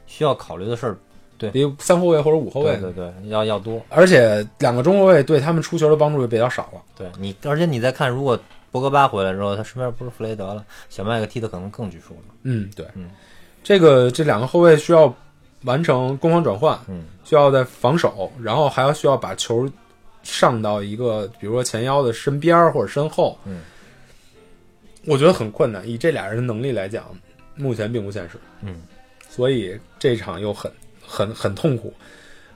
[0.06, 0.98] 需要考虑的事儿，
[1.50, 3.80] 比三后卫或者五后卫，对对对，要要多。
[3.88, 6.80] 而且两个中后卫对他们出球的帮助就比较少了。
[6.96, 8.38] 对你，而且你再看，如果
[8.70, 12.34] 博格巴回来之后，他身边不是弗雷德了，小麦克踢的可能更拘束了。
[12.42, 13.10] 嗯，对，嗯
[13.62, 15.14] 这个这两个后卫需要
[15.64, 19.68] 完成攻防转换，嗯需要在防守，然后还要需要把球
[20.22, 23.60] 上到一个比如说前腰的身边或者身后，嗯，
[25.06, 25.86] 我觉得很困难。
[25.88, 27.04] 以这俩人的能力来讲，
[27.54, 28.82] 目前并不现实，嗯，
[29.28, 30.70] 所以这场又很
[31.12, 31.92] 很很痛苦。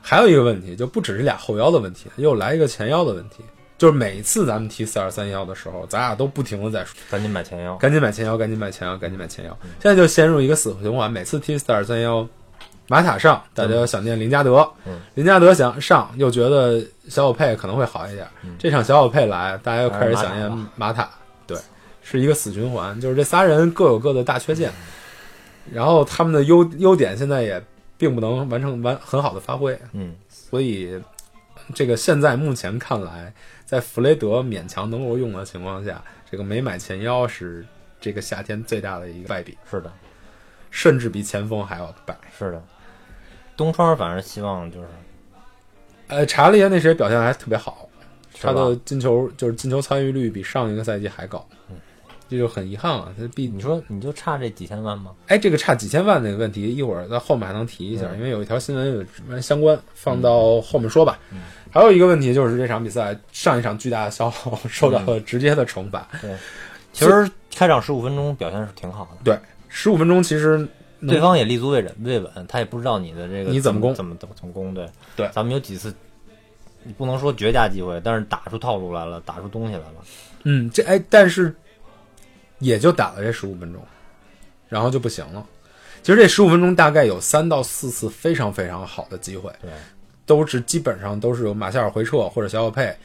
[0.01, 3.45] 还有一个问题，就不只是俩后腰的问题，又来一个前腰的问题。
[3.77, 7.77] 就是每次咱们踢四二三幺的时候，咱俩都不停的在说，赶紧买前腰。
[7.77, 9.59] 赶紧买前腰，赶紧买前腰，赶紧买前腰。
[9.83, 12.27] 现在就陷入一个死循环，每次踢四二三幺，
[12.88, 18.27] 马塔上，大家又想念林加德，嗯林加德想上，又觉得小小佩可能会好一点。
[18.45, 21.11] 嗯这场小小佩来，大家又开始想念马塔，
[21.47, 21.59] 对，
[22.01, 24.73] 是一个死循环，就是这仨人各有各的大缺陷，
[25.71, 27.62] 然后他们的优优点现在也
[27.99, 31.01] 并不能完成完很好的发挥，嗯，所以
[31.75, 33.33] 这个现在目前看来，
[33.65, 37.67] 在弗雷德勉强能够用的情况下，这个没买前腰是
[38.01, 39.93] 这个夏天最大的一个败笔，是的，
[40.71, 42.17] 甚至比前锋还要败。
[42.37, 42.63] 是的。
[43.57, 44.87] 东窗反正希望就是
[46.09, 47.89] 呃，查理耶那谁表现还特别好，
[48.39, 51.49] 他的进球就是进球参与率比上一个赛季还高，
[52.29, 53.12] 这就很遗憾了。
[53.19, 55.12] 他毕你说你就差这几千万吗？
[55.29, 61.19] 哎，这个差几千万那个问题，一会儿在后面还能提一下，嗯因为有一条新闻有什么相关，放到后面说吧。
[61.71, 66.35] 还有一个问题就是这场比赛上一场巨大的消耗受到了直接的惩罚，对
[66.93, 70.67] 其实开场十五分钟表现是挺好的，对，十五分钟其实
[71.07, 74.73] 对方也立足未稳，未稳，他也不知道你的这个你怎么攻怎么怎么怎么攻。
[74.73, 75.95] 对对咱们有几次，
[76.83, 79.95] 你不能说绝佳机会，但是打出套路来了，打出东西来了。
[80.45, 81.55] 嗯，这哎，但是
[82.59, 83.83] 也就打了这十五分钟，
[84.69, 85.45] 然后就不行了。
[86.03, 89.71] 其实这十五分钟大概有三到四次非常非常好的机会，对，
[90.25, 92.97] 都是基本上都是由马夏尔回撤或者小小佩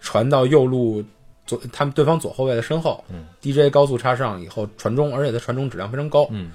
[0.00, 1.04] 传到右路
[1.46, 3.26] 左他们对方左后卫的身后、嗯。
[3.40, 6.26] D j 高速插上以后传中，而且他传中质量非常高。
[6.30, 6.50] 嗯。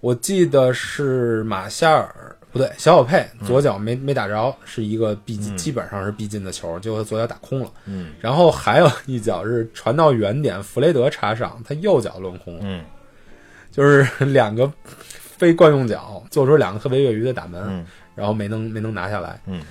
[0.00, 7.70] 我记得是马夏尔不对，小小佩左脚没、没打着，是一个必嗯基本上是必进的球，结果他左脚打空了。
[7.86, 12.84] 嗯然后还有一脚是传到远点，弗雷德插上，他右脚抡空，嗯
[13.72, 19.40] 就是两个非惯用脚做出两个特别业余的打门，嗯然后没能没能拿下来。
[19.46, 19.62] 嗯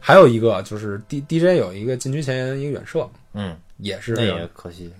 [0.00, 4.92] 还有一个就是 D D J 有一个禁区前沿一个远射，嗯，也是那也可惜。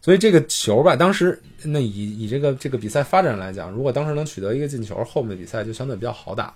[0.00, 6.54] 所以这个球吧，当时那以以这个这个比赛发展来讲，如果当时能取得一个进球，后面的比赛就相对比较好打了。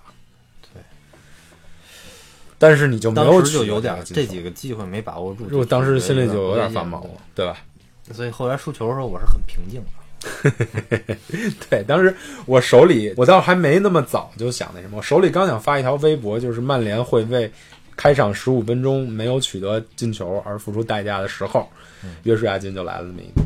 [0.73, 0.83] 对，
[2.59, 7.59] 但是你就没有当时就有点这几个机会没把握住，如果当时心里就有点发毛了，对吧？
[8.12, 9.87] 所以后来输球的时候我是很平静的。
[11.68, 12.14] 对，当时
[12.47, 17.51] 我手里，我倒还没那么早就想那什么，我手里刚想发一条微博，就是曼联会为
[17.97, 21.68] 开场十五分钟没有取得进球而付出代价的时候，
[22.23, 23.43] 约书亚金就来了这么一个。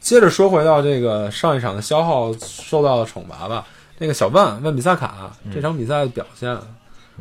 [0.00, 3.66] 接着说回到这个上一场的消耗受到的惩罚吧。
[3.98, 6.58] 那个小万万比萨卡、这场比赛的表现，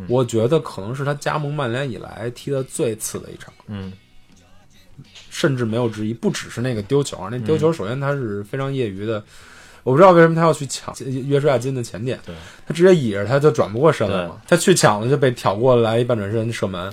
[0.08, 3.94] 我觉得可能是他加盟曼联以来踢的最次的一场，嗯
[5.30, 6.14] 甚至没有之一。
[6.14, 9.24] 不只是那个丢球啊，那丢球首先他是非常业余的，
[9.84, 12.34] 我不知道为什么他要去抢约书亚金的前点，对
[12.66, 16.92] 他直接倚着他就转不过身了嘛，他去抢了就被挑过来一半转身射门。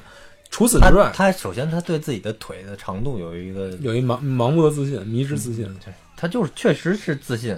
[0.50, 5.68] 除此他之外，他首先他对自己的腿的长度有一个，有一盲盲目的自信，迷之自信。
[6.16, 7.56] 他就是确实是自信，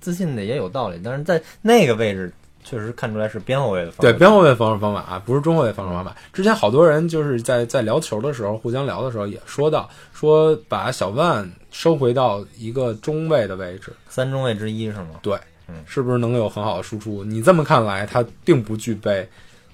[0.00, 2.30] 自信的也有道理，但是在那个位置
[2.62, 6.14] 确实看出来是边后卫的方对边后卫防守方法啊，不是中后卫防守方法。
[6.32, 15.20] 之前好多人就是在在聊球的时候，互相聊的时候也说到，说把小万收回到一个中卫的位置，三中卫之一是吗？
[15.22, 17.24] 对嗯，是不是能有很好的输出？
[17.24, 19.26] 你这么看来，他并不具备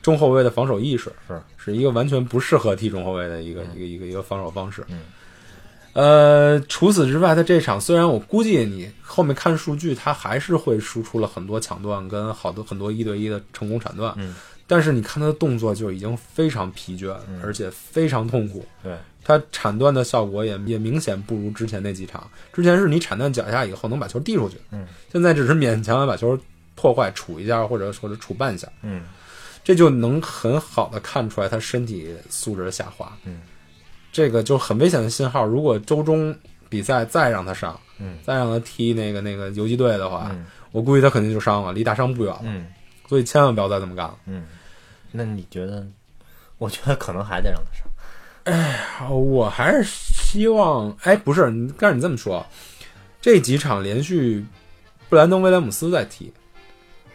[0.04, 1.42] 中后卫的防守意识，是。
[1.56, 4.84] 是一个完全不适合踢中后卫的一个、一个一个一个防守方式。
[4.88, 5.00] 嗯。
[5.94, 14.34] 呃，除此之外，他这场虽然我估计你后面看数据，他还是会输出了很多抢断跟好多很多一对一的成功铲断，嗯，
[14.66, 18.66] 但是你看他的动作就已经非常疲倦，而且非常痛苦。
[18.82, 22.28] 对，他铲断的效果也也明显不如之前那几场。
[22.52, 26.36] 之前是你铲断脚下以后能把球递出去，嗯，现在只是勉强地把球
[26.74, 29.02] 破坏杵一下或者或者杵半下，嗯
[29.64, 33.12] 这就能很好的看出来他身体素质的下滑。
[33.24, 33.40] 嗯，
[34.12, 35.44] 这个就很危险的信号。
[35.44, 36.32] 如果周中
[36.68, 42.42] 比赛再让他上，嗯再让他踢那个那个游击队的话，嗯我估计他肯定就伤了，离大伤不远了。
[42.44, 42.66] 嗯
[43.08, 44.16] 所以千万不要再这么干了。
[44.26, 44.44] 嗯，
[45.10, 45.86] 那你觉得？
[46.58, 47.88] 我觉得可能还得让他上。
[48.44, 52.46] 啊我还是希望，哎，不是，你但是你这么说，
[53.20, 54.44] 这几场连续
[55.08, 56.32] 布兰登威廉姆斯在踢，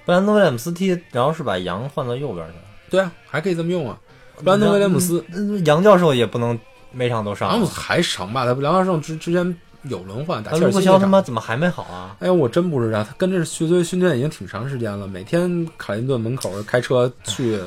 [0.09, 2.63] 布兰登威廉姆斯踢，然后是把杨换到右边去了。
[2.89, 3.95] 对啊，还可以这么用啊。
[4.43, 6.59] 布兰登威廉姆斯，嗯杨教授也不能
[6.91, 7.55] 每场都上啊。
[7.55, 8.43] 杨还成吧？
[8.43, 12.17] 他杨教授之之前有轮换打切尔那卢克肖他西那场妈怎么还没好啊？
[12.21, 17.59] 哎，我真不知道，他跟着球队训练已经挺长时间了，每天卡林顿门口开车去，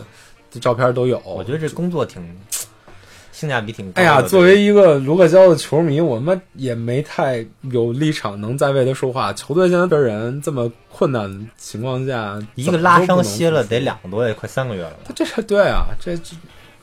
[0.50, 1.22] 这照片都有。
[1.24, 2.20] 我觉得这工作挺
[3.42, 4.00] 性价比挺高的。
[4.00, 9.33] 哎呀，作为一个卢克肖的球迷，我们也没太有立场能再为他说话。
[9.33, 16.37] 球队现在的人这么困难的情况下，一个拉伤歇了得两个多月，快三个月了吧他这是对啊，这这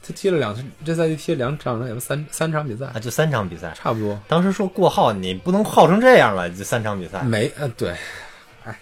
[0.06, 3.72] 他踢了两这赛季踢了两场，也不三三场比赛啊，，就三场比赛。
[3.74, 4.20] 差不多。
[4.28, 7.22] 当时说过号，你不能耗成这样了，就三场比赛。
[7.22, 7.96] 没呃对，
[8.66, 8.78] 哎，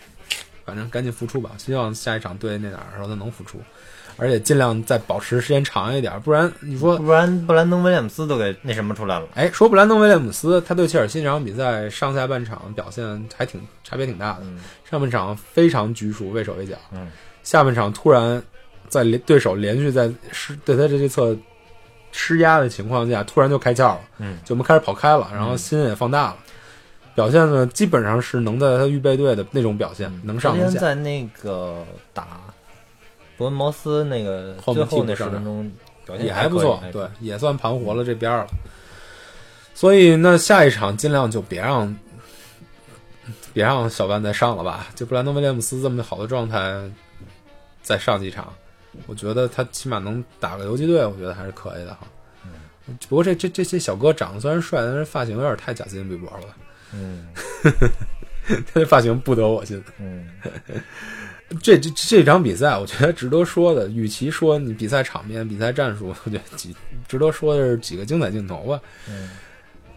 [0.65, 3.59] 反正赶紧复出吧，希望下一场对那哪儿的时候他能复出，
[4.17, 6.97] 而且尽量再保持时间长一点，不然你说。
[6.97, 9.27] 不然布兰登威廉姆斯都给那什么出来了。
[9.35, 14.39] 哎，说布兰登威廉姆斯，他对切尔西这场比赛上下半场表现还挺差别挺大的。
[14.41, 17.11] 嗯上半场非常拘束，畏手畏脚，嗯，
[17.43, 18.41] 下半场突然
[18.87, 21.35] 在连对手连续在施对他这一侧
[22.13, 26.37] 施压的情况下，突然就开窍了，嗯，就我们开始跑开了，然后心也放大了，
[27.13, 30.79] 表现呢基本上是能在他预备队的那种表现，能上昨天能下。
[30.79, 32.39] 在那个打
[33.37, 35.71] 伯恩茅斯那个最后那十分钟
[36.05, 38.47] 表现也还不错，对，也算盘活了这边儿了。
[39.73, 41.95] 所以那下一场尽量就别让
[43.53, 46.81] 别让小班再上了吧，就布兰登威廉姆斯这么好的状态，
[47.83, 48.51] 再上几场，
[49.05, 51.99] 我觉得他起码能打个游击队，我觉得还是可以的哈。
[53.09, 56.55] 不过这这这些小哥长得虽然帅，但是发型有点太贾斯汀比伯了，
[56.93, 57.27] 嗯
[58.47, 59.83] 他这发型不得我心。
[59.99, 60.29] 嗯
[61.61, 66.75] 这这这场比赛，我觉得值得说的，与其说你比赛场面、比赛战术，我觉得几
[67.07, 68.79] 值得说的是几个精彩镜头吧，
[69.09, 69.29] 嗯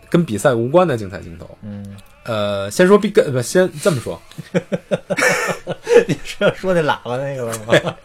[0.08, 1.48] 跟比赛无关的精彩镜头。
[1.62, 4.20] 嗯，呃，先说比跟不先这么说，
[6.06, 7.96] 你是要说那喇叭那个吗？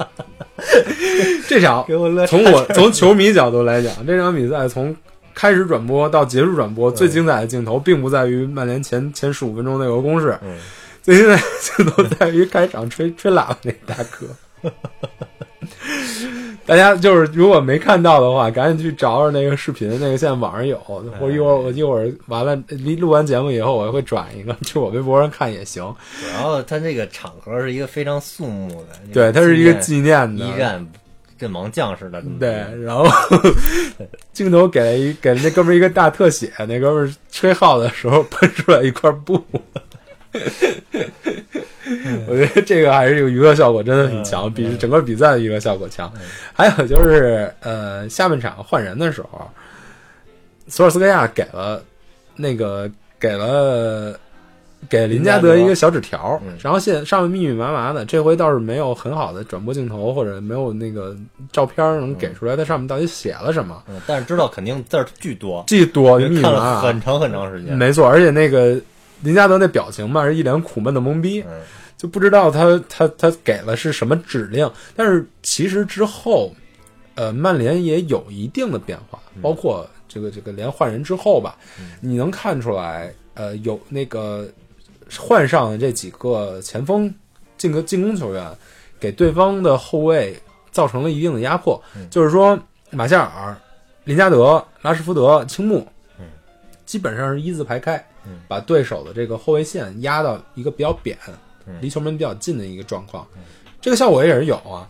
[1.47, 1.85] 这场
[2.27, 4.95] 从我从球迷角度来讲，这场比赛从
[5.33, 10.57] 开始转播到结束转播，最精彩的镜头并不在于曼联前前十五分钟那个攻势，嗯
[11.05, 14.71] 最精彩的镜头在于开场吹吹喇叭那大哥。
[16.65, 25.83] 大家就是如果没看到的话，赶紧去找找那个视频，那个现在网上有，或者一会儿我一会儿完了离录完节目以后，我会转一个，去我微博上看也行。
[26.19, 30.87] 主要他这个场合是一个非常肃穆的，对，它是一个纪纪念的念一战
[31.37, 33.05] 阵亡将士的对，然后
[34.33, 39.39] 镜头给了一给了那哥们儿一个大特写，那哥们儿吹号的时候喷出来一块布。
[42.27, 46.11] 我觉得这个还是有娱乐效果，真的很强，比整个比赛的娱乐效果强。
[46.53, 49.49] 还有就是，呃，下半场换人的时候，
[50.67, 51.83] 索尔斯克亚给了
[52.35, 54.19] 那个给了
[54.89, 61.15] 给林加德一个小纸条嗯，然后现上面密密麻麻的，这回倒是没有很好的转播镜头或者没有那个
[61.51, 66.99] 照片能给出来，它上面到底写了什么，嗯，但是知道肯定字儿巨多，巨多密密麻很。
[66.99, 67.77] 长很长时间。
[67.77, 68.75] 没错，而且那个
[69.25, 71.61] 林加德那表情嘛，是一脸苦闷的懵逼，嗯
[71.97, 74.69] 就不知道他他他给了是什么指令。
[74.95, 76.53] 但是其实之后，
[77.15, 81.57] 呃，曼联也有一定的变化，包括这个这个连换人之后吧，
[82.01, 84.47] 你能看出来，呃，有那个
[85.17, 87.13] 换上的这几个前锋
[87.57, 88.45] 进个进攻球员，
[88.99, 90.37] 给对方的后卫
[90.71, 91.81] 造成了一定的压迫。
[92.09, 92.59] 就是说，
[92.91, 93.55] 马夏尔、
[94.03, 95.87] 林加德、拉什福德、青木，嗯
[96.85, 98.39] 基本上是一字排开，嗯。
[98.47, 101.17] 把对手的这个后卫线压到一个比较扁，
[101.65, 101.79] 嗯。
[101.81, 103.27] 离球门比较近的一个状况。
[103.81, 104.87] 这个效果也是有啊。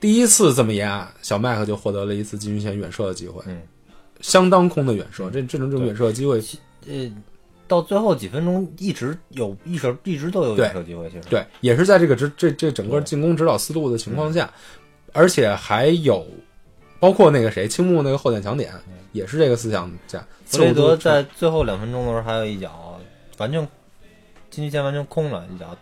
[0.00, 3.62] 第一次这么压，小麦克就获得了一次禁区线远射的机会，嗯。
[4.20, 5.30] 相当空的远射。
[5.30, 6.42] 这这种这种远射机会，
[6.86, 7.10] 呃，
[7.66, 10.66] 到最后几分钟一直有一直一直都有对。
[10.66, 11.28] 远射机会，其实。
[11.28, 14.52] 对，也是在这个指这这整个进攻指导思路的情况下，
[15.12, 16.26] 而且还有
[16.98, 18.72] 包括那个谁青木那个后点抢点，
[19.12, 20.24] 也是这个思想家。
[20.44, 22.98] 弗雷德在最后两分钟的时候还有一脚
[23.38, 23.66] 完全
[24.50, 25.76] 禁区线完全空了，一脚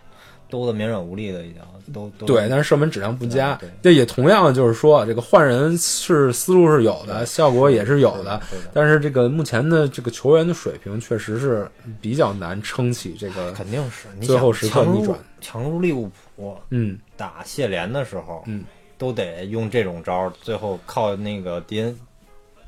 [0.49, 1.61] 兜的绵软无力的一脚，
[1.91, 3.59] 都都对，但是射门质量不佳。
[3.81, 8.39] 这也同样的就是说，这个换人是思路是有的，效果也是有的。
[8.71, 11.67] 但是这个目前的这个球员的水平确实是
[11.99, 18.63] 比较难撑起这个，肯定是最后时刻逆转强入利物浦嗯，打谢联的时候，嗯，
[18.97, 21.99] 都得用这种招儿，最后靠那个迪恩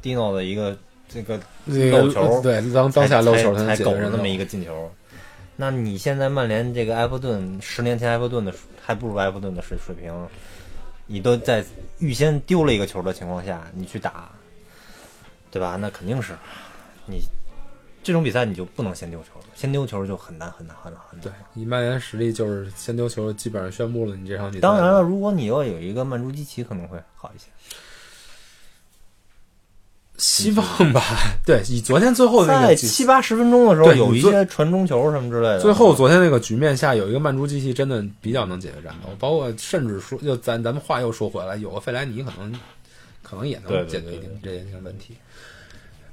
[0.01, 4.91] 迪诺的一个这个这个漏球对当当下漏球才狗那么一个进球。
[5.55, 10.13] 那你现在曼联这个埃弗顿，十年前埃弗顿的还不如埃弗顿的水水平，
[11.07, 11.63] 你都在
[11.99, 14.30] 预先丢了一个球的情况下，你去打，
[15.49, 15.78] 对吧？
[15.80, 16.34] 那肯定是
[17.05, 17.21] 你
[18.05, 21.23] 这种比赛你就不能先丢球了，先丢球就很难很难很难很难。
[21.23, 24.61] 对，以曼联实力就是先丢球，基本上宣布了你这场比赛。
[24.61, 27.45] 当然了，如果你要有一个曼朱基奇，可能会好一些。
[30.19, 31.01] 希望吧。
[31.43, 35.59] 对，以昨天最后那在个七八十分钟的时候，有一些传中球什么之类的。
[35.59, 42.53] 最后昨天那个局面下，有一个曼朱基奇真的比较能解决战斗，包括甚至说，就咱咱们话又说回来，有个费莱尼可能
[43.23, 45.17] 可能也能解决一定这些问题。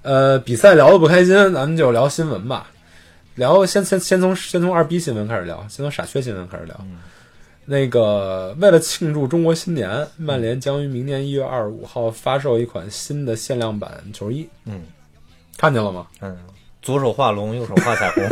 [0.03, 2.71] 呃，比赛聊的不开心，咱们就聊新闻吧。
[3.37, 6.77] 聊先先先从先从二逼新闻开始聊，先从傻缺新闻开始聊。
[6.83, 6.99] 嗯
[7.65, 14.83] 那个为了庆祝中国新年，曼联将于明年一月二十五号发售一款新的限量版球衣，嗯
[15.57, 16.09] 看见了吗？
[16.21, 16.37] 嗯，
[16.83, 18.23] 左手画龙，右手画彩虹。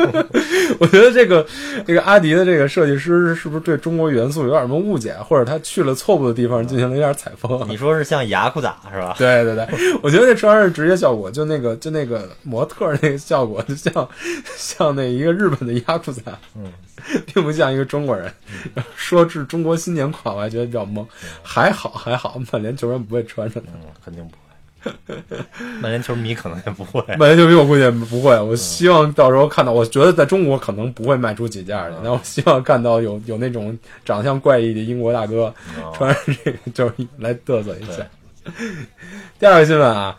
[0.78, 1.44] 我觉得这个
[1.86, 7.66] 这个阿迪的这个设计师是不是对中国元素有点什么误解，或者他去了错误的地方进行了一点采风？
[7.68, 9.14] 你说是像雅库达是吧？
[9.18, 9.66] 对对对，
[10.02, 14.08] 我觉得这穿上是直接效果，就那个就那个模特儿那个效果，就像
[14.56, 16.20] 像那一个日本的亚库萨，
[16.54, 16.70] 嗯，
[17.32, 18.30] 并不像一个中国人。
[18.94, 21.04] 说是中国新年款，我还觉得比较懵。
[21.42, 23.66] 还好还好，曼联球员不会穿着的。
[23.74, 24.47] 嗯，肯定不会。
[25.80, 27.02] 曼联球迷可能也不会。
[27.18, 38.06] 曼联球迷我估计也不会，我希望到时候看到，我觉得在中国可能不会卖出几件儿去，那我希望看到有 有那种长相怪异的英国大哥哦穿上这个就是来嘚瑟一下。
[39.38, 40.16] 第二个新闻啊，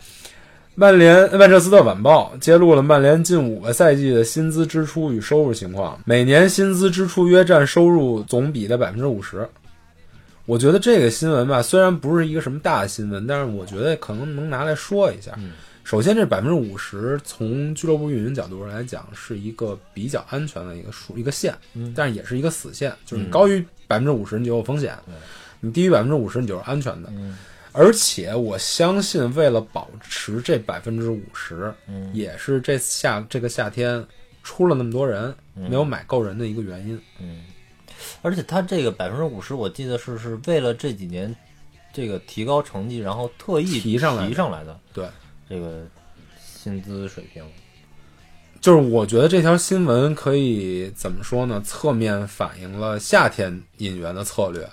[0.75, 9.47] 曼联曼彻斯特晚报揭露了曼联近五个赛季的薪资支出与收入情况，每年薪资支出约占收入总比的百分之五十。
[10.49, 15.31] 我觉得这个新闻吧，虽然不是一个什么大的新闻，但是我觉得可能能拿来说一下。
[15.37, 15.51] 嗯
[15.83, 25.15] 首先，这百分之五十从俱乐部运营角度上来讲，是一个比较安全的一个数一个线，嗯但是也是一个死线，就是高于百分之五十你就有风险，对
[25.61, 27.09] 你低于百分之五十你就是安全的。
[27.11, 27.37] 嗯
[27.71, 34.03] 而且我相信，为了保持这百分之五十，嗯也是这夏这个夏天
[34.43, 36.99] 出了那么多人没有买够人的一个原因。
[37.19, 37.41] 嗯，
[38.21, 41.33] 而且他这个百分之五十，我记得是是为了这几年
[41.93, 44.79] 这个提高成绩，然后特意提上来提上来的。
[44.93, 45.07] 对，
[45.47, 45.85] 这个
[46.39, 47.43] 薪资水平，
[48.59, 51.61] 就是我觉得这条新闻可以怎么说呢？
[51.65, 54.69] 侧面反映了夏天引援的策略，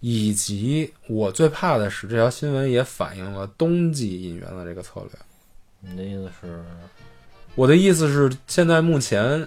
[0.00, 5.10] 以及我最怕的是这条新闻也反映了冬季引援的这个策略。
[5.80, 6.62] 你的意思是？
[7.54, 9.46] 我的意思是，现在目前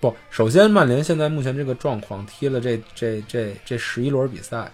[0.00, 4.70] 不，首先曼联现在目前这个状况，踢了这这这这十一轮比赛，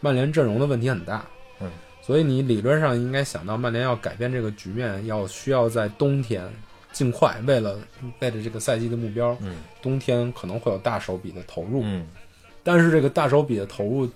[0.00, 1.24] 曼联阵容的问题很大。
[1.60, 1.70] 嗯，
[2.02, 6.46] 所以你理论上应该想到，曼联要改变这个局面，要需要在冬天
[6.92, 7.78] 尽快，为了
[8.20, 11.80] 为了这个赛季的目标，嗯冬天可能会有大手笔的投入。
[11.82, 12.06] 嗯
[12.62, 14.10] 但是这个大手笔的投入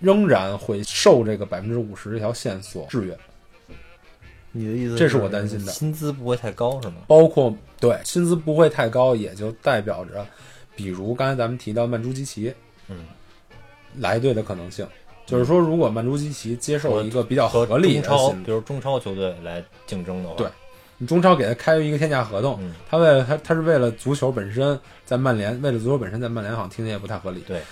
[0.00, 3.16] 仍然会受这个百分之五十这条线索制约。
[4.52, 5.72] 你的意思这是我担心的。
[5.72, 6.96] 薪资不会太高是吗？
[7.06, 10.24] 包括对薪资不会太高，也就代表着，
[10.76, 12.52] 比如刚才咱们提到曼朱基奇
[12.88, 13.06] 嗯，
[13.98, 14.86] 来队的可能性，
[15.26, 20.46] 就是说，如果曼朱基奇接受一个比较合理和中超，比如中超球队来竞争的话，对
[20.98, 22.74] 你中超给他开一个天价合同，嗯。
[22.88, 27.62] 他为了他他是为了足球本身在曼联，为了足球本身在曼联好像听起来也不太合理，对，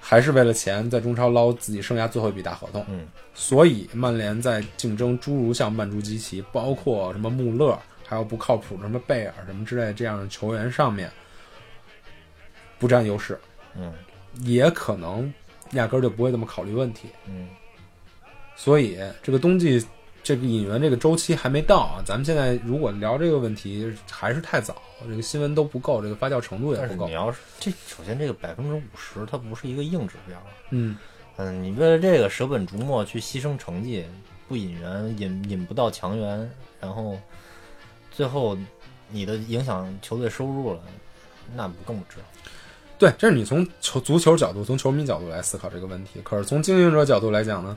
[0.00, 2.84] 还是为了钱在中超捞自己生涯最后一笔大合同。
[2.88, 11.10] 嗯，所以曼联在竞争诸如像曼朱基奇，包括什么穆勒，还有不靠谱的什么贝尔什么之类这样的球员上面
[12.78, 13.38] 不占优势，
[13.76, 13.92] 嗯
[14.40, 15.32] 也可能
[15.72, 17.08] 压根儿就不会这么考虑问题。
[17.26, 17.48] 嗯
[18.56, 19.84] 所以这个冬季
[20.28, 24.76] 这个引援这个周期还没到啊，咱们现在如果聊这个问题还是太早，
[25.08, 27.14] 这个新闻都不够，这个发酵程度也不够你。
[27.14, 30.36] 要是这，首先这个百分之五十，它不是一个硬指标。
[30.68, 30.98] 嗯，
[31.38, 34.04] 嗯，你为了这个舍本逐末去牺牲成绩，
[34.46, 37.18] 不引援，引引不到强援，然后
[38.10, 38.54] 最后
[39.08, 40.80] 你的影响球队收入了，
[41.56, 42.18] 那不更不值？
[42.98, 46.20] 对，这是你从球足球角度、从球迷角度来思考这个问题。
[46.22, 47.74] 可是从经营者角度来讲呢，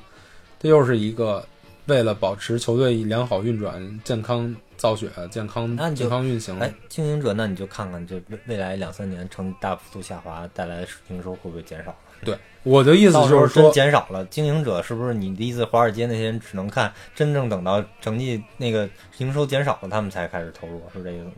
[0.60, 1.48] 这又是一个
[1.86, 6.60] 为了保持球队良好运转、健康造血、健康健康运行。
[6.60, 11.96] 哎，经营者，那你就看看这未未来两三年成大幅度下滑带来的营收会不会减少？
[12.24, 15.66] 对，我的意思就是说，减少了，经营者是不是你的意思？
[15.66, 21.32] 华尔街那些人只能看真正等到成绩那个营收减少了，他们才开始投入，是这意思吗？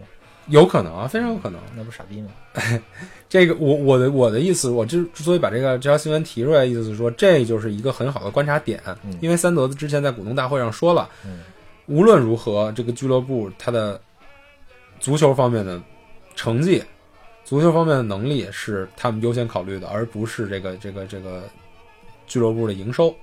[0.47, 1.59] 有可能啊，非常有可能。
[1.75, 2.29] 那不傻逼吗？
[3.29, 11.39] 这个我我的我的意思，我之之所以把这个这条新闻提出来，意思是说这就是一个很好的观察点，嗯因为三德子之前在股东大会上说了，嗯
[11.87, 13.99] 无论如何，这个俱乐部它的
[14.99, 15.81] 足球方面的
[16.35, 16.83] 成绩、
[17.43, 21.43] 足球方面的能力是他们优先考虑的，而不是这个这个这个
[22.27, 23.13] 俱乐部的营收。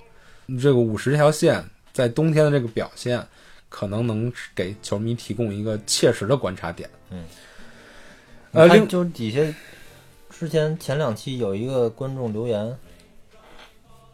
[0.61, 1.63] 这个五十条线
[1.93, 3.25] 在冬天的这个表现，
[3.71, 6.89] 可能能给球迷提供一个切实的观察点。
[7.09, 7.23] 嗯，
[8.51, 9.39] 呃，另就是底下
[10.29, 12.77] 之前前两期有一个观众留言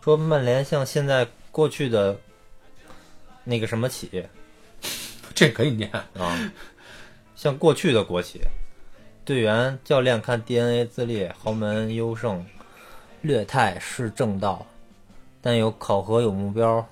[0.04, 2.16] 说，曼联像现在过去的
[3.44, 4.30] 那个什么企业
[5.34, 6.52] 这可以念，啊，
[7.36, 8.42] 像过去的国企，
[9.26, 12.46] 队员、教练看 DNA 自立，豪门优胜，
[13.22, 14.66] 略态是正道，
[15.42, 16.88] 但有考核有目标，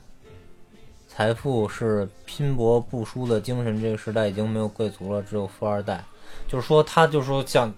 [1.16, 3.82] 财富是拼搏不输的精神。
[3.82, 6.04] 这个时代已经没有贵族了，只有富二代。
[6.46, 7.74] 就是说，他就说像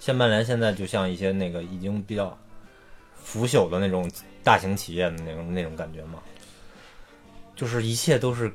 [0.00, 2.36] 像曼联现在就像一些那个已经比较
[3.14, 4.10] 腐朽的那种
[4.42, 6.18] 大型企业的那种那种感觉嘛，
[7.54, 8.52] 就是一切都是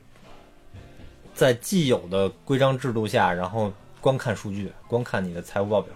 [1.33, 3.71] 在既有的规章制度下，然后
[4.01, 5.93] 光看数据，光看你的财务报表。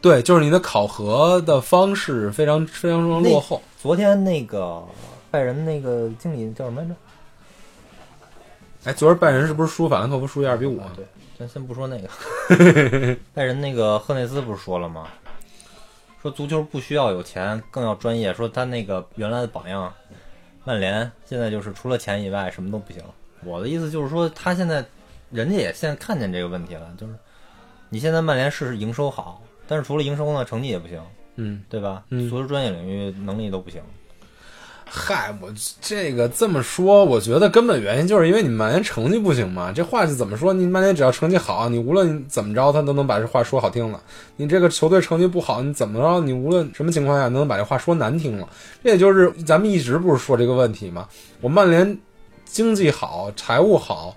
[0.00, 3.60] 对，就是你的考核的方式非常非常非常落后。
[3.78, 4.82] 昨天那个
[5.30, 6.94] 拜仁那个经理叫什么来着？
[8.84, 10.92] 哎，昨儿拜仁是不是输法兰克福输一二比五啊？
[10.94, 11.06] 对，
[11.38, 15.08] 咱先不说那个，拜仁那个赫内斯不是说了吗？
[16.20, 18.32] 说足球不需要有钱，更要专业。
[18.34, 19.92] 说他那个原来的榜样，
[20.64, 23.02] 曼联现在就是除了钱以外什么都不行。
[23.42, 24.84] 我的意思就是说，他现在
[25.30, 27.14] 人家也现在看见这个问题了，就是
[27.88, 31.02] 你现在曼联是营收好，但是除了营收呢，成绩也不行，
[31.36, 32.04] 嗯，对吧？
[32.10, 33.82] 嗯足球专业领域能力都不行。
[34.96, 39.72] 嗨，我这个这么说，我觉得根本原因就是因为你曼联成绩不行嘛。
[39.72, 40.52] 这话是怎么说？
[40.52, 44.00] 你曼联只要成绩好，你无论怎么着，他都能把这话说好听了。
[44.36, 46.20] 你这个球队成绩不好，你怎么着？
[46.24, 48.48] 你无论什么情况下，能把这话说难听了。
[48.84, 51.08] 这也就是咱们一直不是说这个问题吗？
[51.40, 51.98] 我曼联
[52.44, 54.16] 经济好，财务好，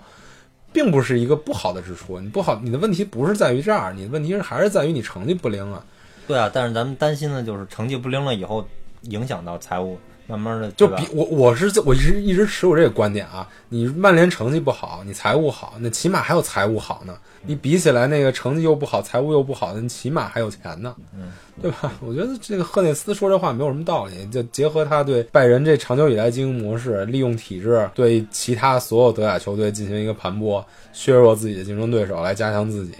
[0.72, 2.20] 并不是一个不好的之处。
[2.20, 5.84] 你不好，你的问题不是在于这儿，你的问题是还是在于你成绩不灵啊。
[6.28, 8.64] 对啊，但是咱们担心的就是成绩不灵了以后，
[9.02, 9.98] 影响到财务，
[10.28, 17.16] 慢慢的就比我我是这我一直一直持有这个观点啊，你曼联成绩不好，你财务好，那起码还有财务好呢。
[17.46, 21.92] 你比起来那个成绩又不好，财务又不好的，你起码还有钱呢，嗯，对吧？
[22.04, 30.62] 我觉得这个赫内斯说这话没有什么道理，就结合他对拜仁这长久以来经营模式，利用体制对其他所有德甲球队进行一个盘剥，
[30.92, 32.92] 削弱自己的竞争对手来加强自己。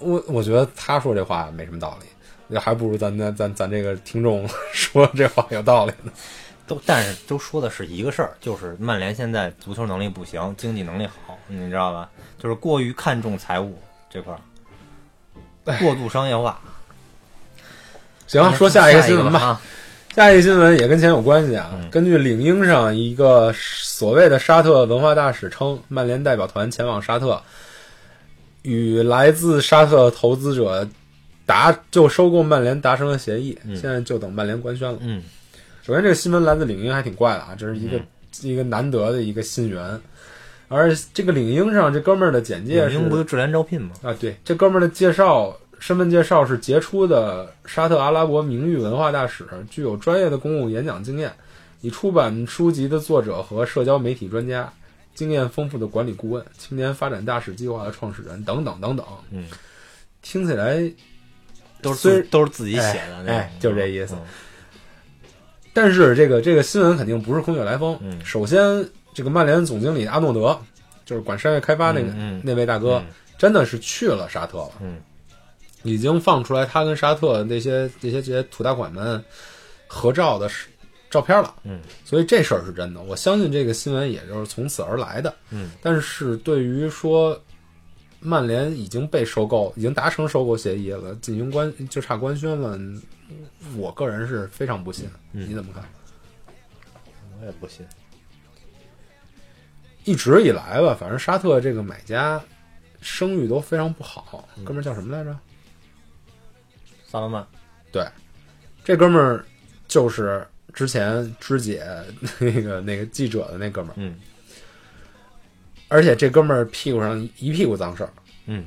[0.00, 2.06] 我我觉得他说这话没什么道理，
[2.58, 6.10] 还不如咱咱咱咱这个听众 说这话有道理呢。
[6.66, 12.08] 都但是都说的是一个事儿，就是曼联现在足球能力不行，经济能力好，你知道吧？
[12.38, 13.76] 就是过于看重财务
[14.08, 16.60] 这块儿，过度商业化。
[18.28, 19.40] 行，说下一个新闻吧。
[19.40, 19.60] 啊，
[20.14, 21.70] 下一个新闻也跟钱有关系啊。
[21.74, 27.42] 嗯根据领英上一个所谓的沙特文化大使称，曼联代表团前往沙特，
[28.62, 30.88] 与来自沙特投资者
[31.50, 34.96] 达就收购曼联达成了协议，嗯现在就等曼联官宣了。
[35.00, 35.20] 嗯，
[35.82, 38.00] 首先，这个新闻来自领英还挺怪的啊，这是一个、
[38.42, 40.00] 一个难得的一个新源。
[40.68, 43.90] 而这个领英上这哥们儿的简介是领英不就智联招聘吗？
[44.04, 51.32] 啊，对，这哥们儿的介绍身份介绍是杰出的沙特阿拉伯名誉文化大使，具有专业的公共演讲经验，
[51.80, 54.72] 已出版书籍的作者和社交媒体专家，
[55.16, 59.04] 经验丰富的管理顾问，青年发展大使计划的创始人等等等等。
[59.32, 59.46] 嗯，
[60.22, 60.80] 听起来，
[61.82, 64.22] 都是都是自己写的哎就是这意思嗯
[65.72, 67.96] 但是这个这个新闻肯定不是空穴来风。
[68.02, 70.60] 嗯首先，这个曼联总经理阿诺德，
[71.04, 72.12] 就是管商业开发那个、
[72.42, 73.00] 那位大哥，
[73.38, 74.72] 真的是去了沙特了。
[74.80, 74.96] 嗯
[75.82, 79.24] 已经放出来他跟沙特那些这些这些土大款们
[79.86, 80.68] 合照的视
[81.08, 81.54] 照片了。
[81.62, 85.32] 嗯，所以这事儿是真的，我相信这个新闻也就是从此而来的。
[85.50, 87.40] 嗯，但是对于说
[88.20, 92.78] 曼联已经被收购，已经达成收购协议了，进行官就差官宣了，
[93.76, 95.08] 我个人是非常不信。
[95.32, 95.82] 嗯你怎么看？
[97.40, 97.84] 我也不信。
[100.04, 102.42] 一直以来吧，反正沙特这个买家
[103.00, 104.48] 声誉都非常不好。
[104.64, 105.36] 哥们儿叫什么来着？
[107.06, 107.46] 萨勒曼，
[107.90, 108.06] 对，
[108.84, 109.44] 这哥们儿
[109.88, 111.84] 就是之前肢解
[112.38, 114.14] 那个那个记者的那哥们儿，嗯
[115.90, 118.10] 而且这哥们儿屁股上一屁股脏事儿，
[118.46, 118.64] 嗯，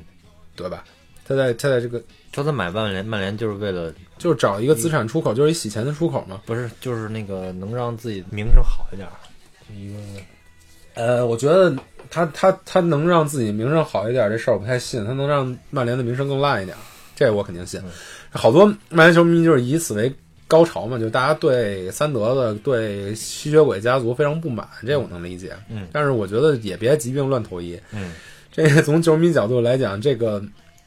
[0.54, 0.84] 对吧？
[1.26, 2.00] 他在他在这个
[2.30, 6.40] 他他买曼联，曼联就是为了就是找一个资产出口，就是一洗钱的出口嘛。
[6.44, 9.16] 不是就是那个能让自己名声好一点儿，
[9.74, 9.98] 一个
[10.94, 11.74] 呃，我觉得
[12.10, 15.02] 他他他能让自己名声好一点，这事儿我不太信。
[15.06, 16.76] 他能让曼联的名声更烂一点，
[17.16, 17.82] 这我肯定信。
[18.30, 20.14] 好多曼联球迷就是以此为
[20.46, 25.56] 高潮嘛，就大家对三德子、对吸血鬼家族非常不满，这我能理解。
[25.70, 27.78] 嗯但是我觉得也别疾病乱投医。
[27.92, 28.12] 嗯
[28.52, 30.42] 这个从球迷角度来讲，这个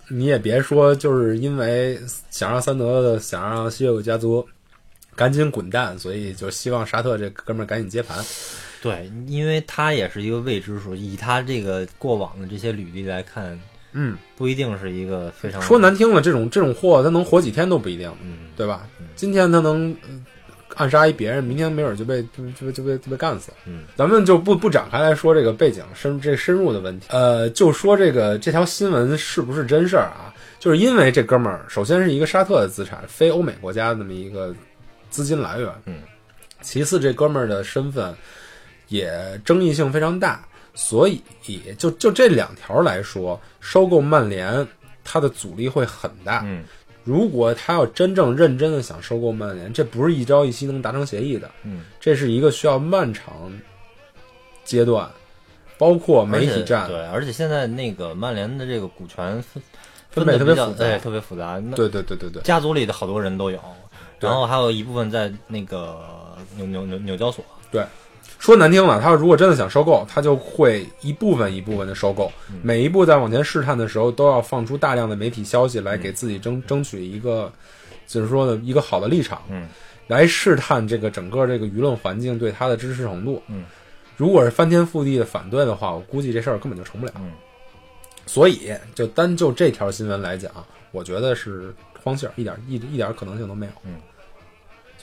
[0.09, 1.99] 你也别说就是因为
[2.29, 4.47] 想让三德子、想让吸血鬼家族
[5.15, 8.23] 赶紧滚蛋，所以就希望沙特这哥们儿赶紧接盘。
[8.81, 13.59] 对，因为他也是一个未知数，以他这个过往的这些履历来看，
[13.99, 18.87] 嗯，不一定是一个非常说难听了，这种这种货他能活几天都不一定，嗯对吧？
[19.15, 20.09] 今天他能呃
[20.75, 23.51] 暗杀一别人，明天没准就被就就被就被就被干死。
[23.65, 30.31] 嗯，咱们就不不展开来说这个背景深这深入的问题，呃，就说这个这条新闻是不是真事儿啊？
[30.59, 34.53] 就是因为这哥们儿首先是一个沙特的资产，非欧美国家的那么一个
[35.09, 36.01] 资金来源，嗯，
[36.61, 38.13] 其次这哥们儿的身份
[38.87, 39.11] 也
[39.43, 41.21] 争议性非常大，所以
[41.77, 44.65] 就就这两条来说，收购曼联
[45.03, 46.41] 它的阻力会很大。
[46.45, 46.63] 嗯。
[47.03, 53.49] 如果他要真正认真的想收购曼联，这不是一朝一夕能达成协议的，嗯，这是一个需要漫长
[54.65, 55.09] 阶段，
[55.77, 56.89] 包括媒体战。
[56.89, 61.59] 对，而且现在那个曼联的这个股权分分特别复杂对，特别复杂。
[61.77, 63.59] 对对对对对，家族里的好多人都有，
[64.19, 67.43] 然后还有一部分在那个纽纽纽纽交所。
[68.39, 72.59] 说难听了，他如果真的想收购，他就会一部分一部分的收购，嗯。
[72.61, 77.51] 每一步在往前试探的时候，都要放出大量的媒体消息来给自己争争取一个，
[78.05, 79.67] 就是说呢一个好的立场，嗯，
[80.05, 83.65] 来试探这个整个这个舆论环境对他的支持程度，嗯，
[84.15, 87.31] 如果是翻天覆地的反对的话，我估计这事儿根本就成不了，嗯，
[88.27, 90.51] 所以就单就这条新闻来讲，
[90.91, 91.73] 我觉得是
[92.03, 93.95] 荒信儿，一点一一点可能性都没有，嗯。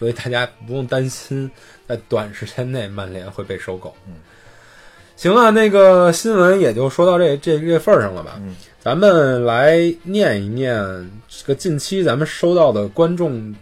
[0.04, 1.50] 所以大家不用担心，
[1.88, 3.96] 在短时间内曼联会被收购。
[4.06, 4.16] 嗯，
[5.16, 8.34] 行了，那个新闻也就说到这这这份儿上了吧。
[8.36, 10.76] 嗯，咱们来念一念
[11.26, 13.54] 这个近期咱们收到的观众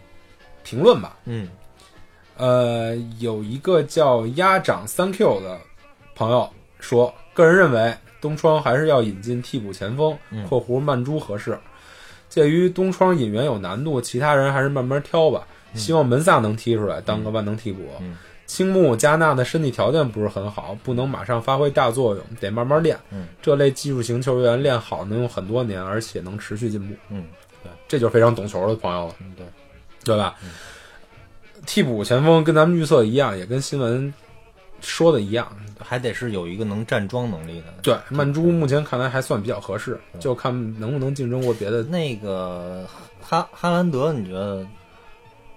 [0.64, 1.16] 评论吧。
[1.26, 1.48] 嗯
[2.36, 5.60] 呃，有一个叫鸭掌三 Q 的
[6.16, 11.56] 朋友说，个人认为东窗还是要引进替补前锋嗯（括弧曼珠合适）。
[12.28, 15.46] 介于东窗引援有难度，其他人还是慢慢挑吧。
[15.74, 17.82] 希望门萨能踢出来，当个万能替补。
[18.00, 22.98] 嗯青木加纳的身体条件不是很好，不能马上发挥大作用，得慢慢练。
[23.10, 26.94] 嗯这类技术型球员练好能用很多年，而且能持续进步。
[27.08, 27.24] 嗯
[27.62, 29.14] 对这就是非常懂球的朋友了。
[29.20, 29.46] 嗯，对，
[30.04, 30.34] 对吧？
[31.64, 34.12] 替补前锋跟咱们预测一样，也跟新闻
[34.82, 35.50] 说的一样。
[35.78, 37.66] 还得是有一个能站桩能力的。
[37.82, 41.82] 对，曼珠目前看来还算比较合适，就看能不能竞争过别的。
[41.84, 42.84] 那个
[43.20, 44.66] 哈哈兰德，你觉得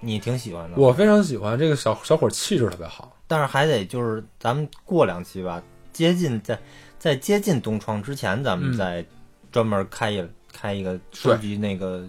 [0.00, 0.76] 你挺喜欢的？
[0.76, 3.12] 我非常喜欢这个小小伙，气质特别好。
[3.26, 6.58] 但是还得就是咱们过两期吧，接近在
[6.98, 9.04] 在接近东窗之前，咱们嗯再
[9.50, 12.04] 专门开一开一个收集那个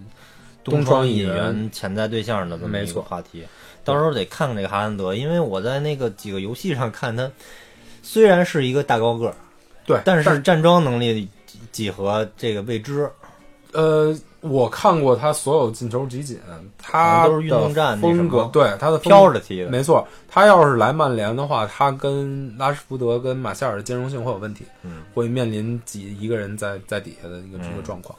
[0.62, 3.44] 东窗窗引引援援潜在对象的这么一个没错话题。
[3.84, 7.30] 到时候得看看这个哈兰德，因为我在那个几个游戏上看他，
[8.02, 9.34] 虽然是一个大高个儿，
[9.86, 13.10] 对，但是站桩能力几几何这个未知。
[13.72, 16.38] 呃，我看过他所有进球集锦，
[16.78, 20.06] 他都是运动战的风格对他的飘着踢的，没错。
[20.28, 28.16] 他要是来曼联的话，他跟拉什福德跟马夏尔的兼容性会有问题，嗯，会面临几一个人在在底下的一个嗯一个状况。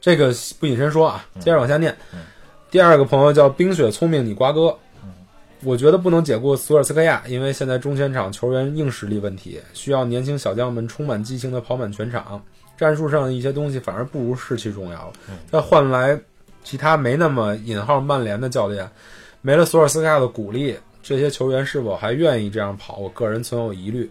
[0.00, 1.96] 这个不引申说啊，接着往下念。
[2.12, 2.20] 嗯
[2.70, 4.76] 第二个朋友叫冰雪聪明你瓜哥，
[5.64, 12.42] 我觉得不能解雇索尔斯克亚，因为现在中前场球员硬实力问题，需要年轻小将们充满激情的跑满全场。
[12.78, 15.12] 战术上的一些东西反而不如士气重要。
[15.50, 16.18] 再换来
[16.64, 18.88] 其他没那么引号曼联的教练，
[19.42, 22.96] 没了索尔斯克亚的鼓励，这些球员是否还愿意这样跑？
[22.96, 24.10] 我个人存有疑虑。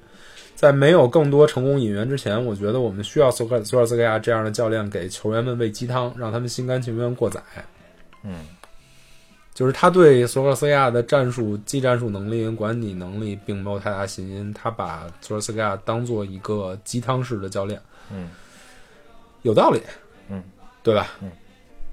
[0.55, 7.39] 在没有更多成功引援之前，我觉得我们需要索克索尔斯克亚这样的教练给球员们喂鸡汤，让他们心甘情愿过载。
[8.23, 8.39] 嗯，
[9.53, 17.79] 就是他对索尔斯克亚的战术、技战术能力跟管理能力并没有太大信心，他把索尔斯克亚当做一个鸡汤式的教练。
[18.11, 18.29] 嗯，
[19.47, 19.81] 有道理。
[20.29, 20.43] 嗯，
[20.83, 21.07] 对吧？
[21.21, 21.31] 嗯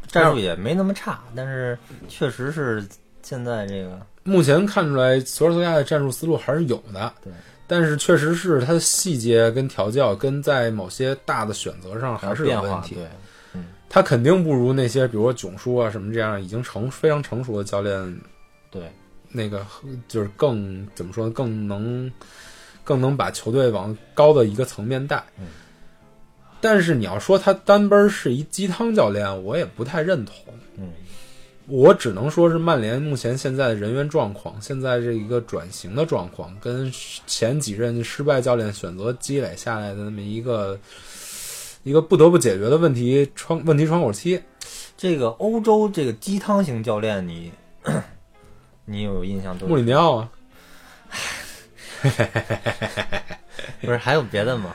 [0.09, 1.77] 战术也没那么差，但是
[2.09, 2.87] 确实是
[3.23, 7.13] 现在这个目前看出来，索尔斯克亚的战术思路还是有的。
[7.23, 7.33] 对。
[7.67, 12.95] 但是确实是他的细节跟调教，跟在某些大的选择上还是有问题。
[12.95, 13.05] 对，
[13.55, 18.21] 嗯他肯定不如那些，比如说囧叔啊什么这样已经成非常成熟的教练，
[18.71, 18.93] 对，
[19.31, 19.67] 那个
[20.07, 21.33] 就是更怎么说呢？
[21.33, 22.13] 更能
[22.85, 25.21] 更能把球队往高的一个层面带。
[25.39, 25.47] 嗯
[26.65, 30.35] 但是你要说他单奔儿是一鸡汤教练，我也不太认同。
[30.79, 30.91] 嗯，
[31.67, 36.91] 我只能说是曼联目前现在的人员状况，现在这一个转型的状况，跟
[37.27, 40.81] 前几任失败教练选择积累下来的那么一个
[41.83, 44.41] 一个不得不解决的问题窗问题窗口期。
[44.97, 47.53] 这个欧洲这个鸡汤型教练，你
[48.87, 50.31] 你有印象都穆里尼奥啊，
[53.83, 54.75] 不是还有别的吗？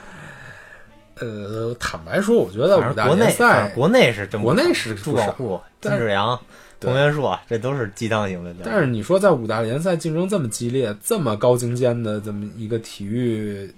[1.19, 6.39] 呃，坦白说，我觉得五大联赛，国内是真国内是朱广沪、金志扬、
[6.79, 8.69] 对童元硕，这都是鸡汤型的教练。
[8.71, 13.69] 但是你说在五大联赛竞争这么激烈、这么高精尖的这么一个体育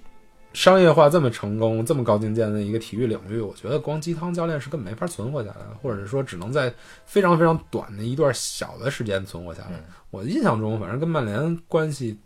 [0.52, 6.72] 商业化这么成功、这么高精尖的一个体育领域，我觉得光鸡汤教练是根本没法存活下来的，或者是说只能在
[7.06, 9.68] 非常非常短的一段小的时间存活下来。
[9.72, 12.18] 嗯我印象中，反正跟曼联关系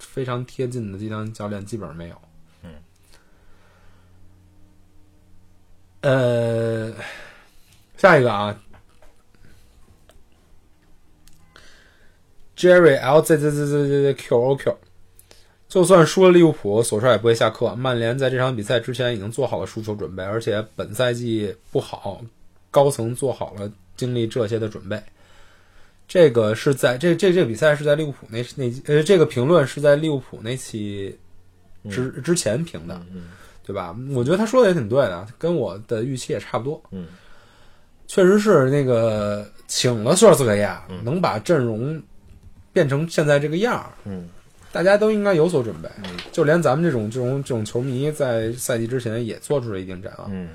[0.00, 2.16] 非常贴近的鸡汤教练基本上没有。
[2.64, 2.70] 嗯。
[6.02, 6.92] 呃，
[7.96, 8.60] 下一个啊
[12.56, 14.76] ，Jerry L Z Z Z Z Z Q O Q，
[15.68, 17.74] 就算输了利物浦，索帅也不会下课。
[17.76, 22.20] 曼联在这场比赛之前已经做好了输球准备，而且本赛季不好，
[22.70, 25.00] 高层做好了经历这些的准备。
[26.08, 31.16] 这个是在这这这个比赛是在利物浦那那呃，这个评论是在利物浦那期
[31.88, 33.28] 之、之前评的，嗯
[33.64, 33.96] 对吧？
[34.14, 36.82] 我觉得他说的也挺对的，跟我的预期也差不多。
[36.90, 37.06] 嗯
[38.08, 42.02] 确实是那个请了索尔斯克亚，嗯能把阵容
[42.70, 44.28] 变成现在这个样儿，嗯
[44.70, 45.88] 大家都应该有所准备。
[46.04, 50.28] 嗯就连咱们这种这种这种球迷，在赛季之前也做出了一定展望。
[50.30, 50.50] 嗯，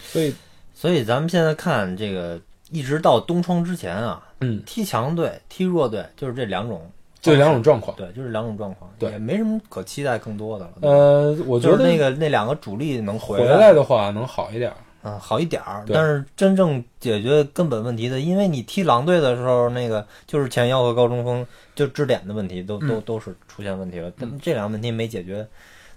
[0.00, 0.34] 所以，
[0.74, 2.40] 所以咱们现在看这个，
[2.70, 6.90] 一直到冬窗之前啊，嗯，踢强队、踢弱队，就是这两种，
[7.20, 10.72] 这两种状况，对，就是两种状况，对也没什么可期待更多的了。
[10.82, 14.76] 呃，我觉得就是那个那两个主力能回来，来的话能好一点儿。
[15.02, 15.84] 嗯，好一点儿。
[15.88, 24.12] 但是真正解决根本问题的，因为你踢狼队的时候，那个就是前腰和高中锋就支点的问题都都嗯都是出现问题了。
[24.18, 25.46] 但这两个问题没解决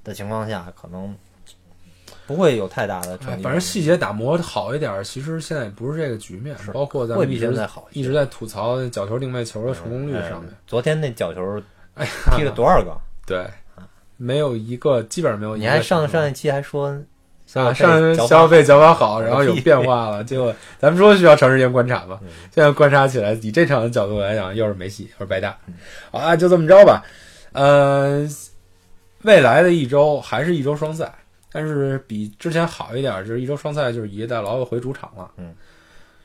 [0.03, 1.15] 的情况下，可能
[2.31, 6.57] 不会有太大的反正细节打磨好一点儿，其实现在也不是这个局面。
[6.57, 11.61] 是包括咱会比们一直现在好一直在吐槽角球定位球的成功率上面哎，昨天那角球
[11.95, 12.95] 哎，踢了多少个？
[13.25, 13.45] 对，
[14.17, 16.97] 没有一个，基本上没有一个你还上上一期还说
[17.45, 17.73] 上
[18.15, 20.23] 脚消费脚法好，然后有变化了。
[20.23, 25.57] 结果咱们说需要长时间观察嘛嗯，现在观察起来，以这场的角度来讲，又是没戏，又是白搭。
[26.11, 27.03] 好啊，就这么着吧。
[27.51, 28.25] 呃，
[29.23, 31.13] 未来的一周还是一周双赛，
[31.51, 35.31] 但是比之前好一点，就是一周双赛就是以代劳又回主场了。
[35.37, 35.53] 嗯，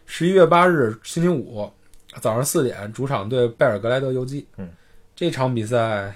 [0.06, 1.68] 十一月八日星期五
[2.20, 4.46] 早上四点，主场对贝尔格莱德游击。
[4.56, 4.70] 嗯，
[5.14, 6.14] 这场比赛，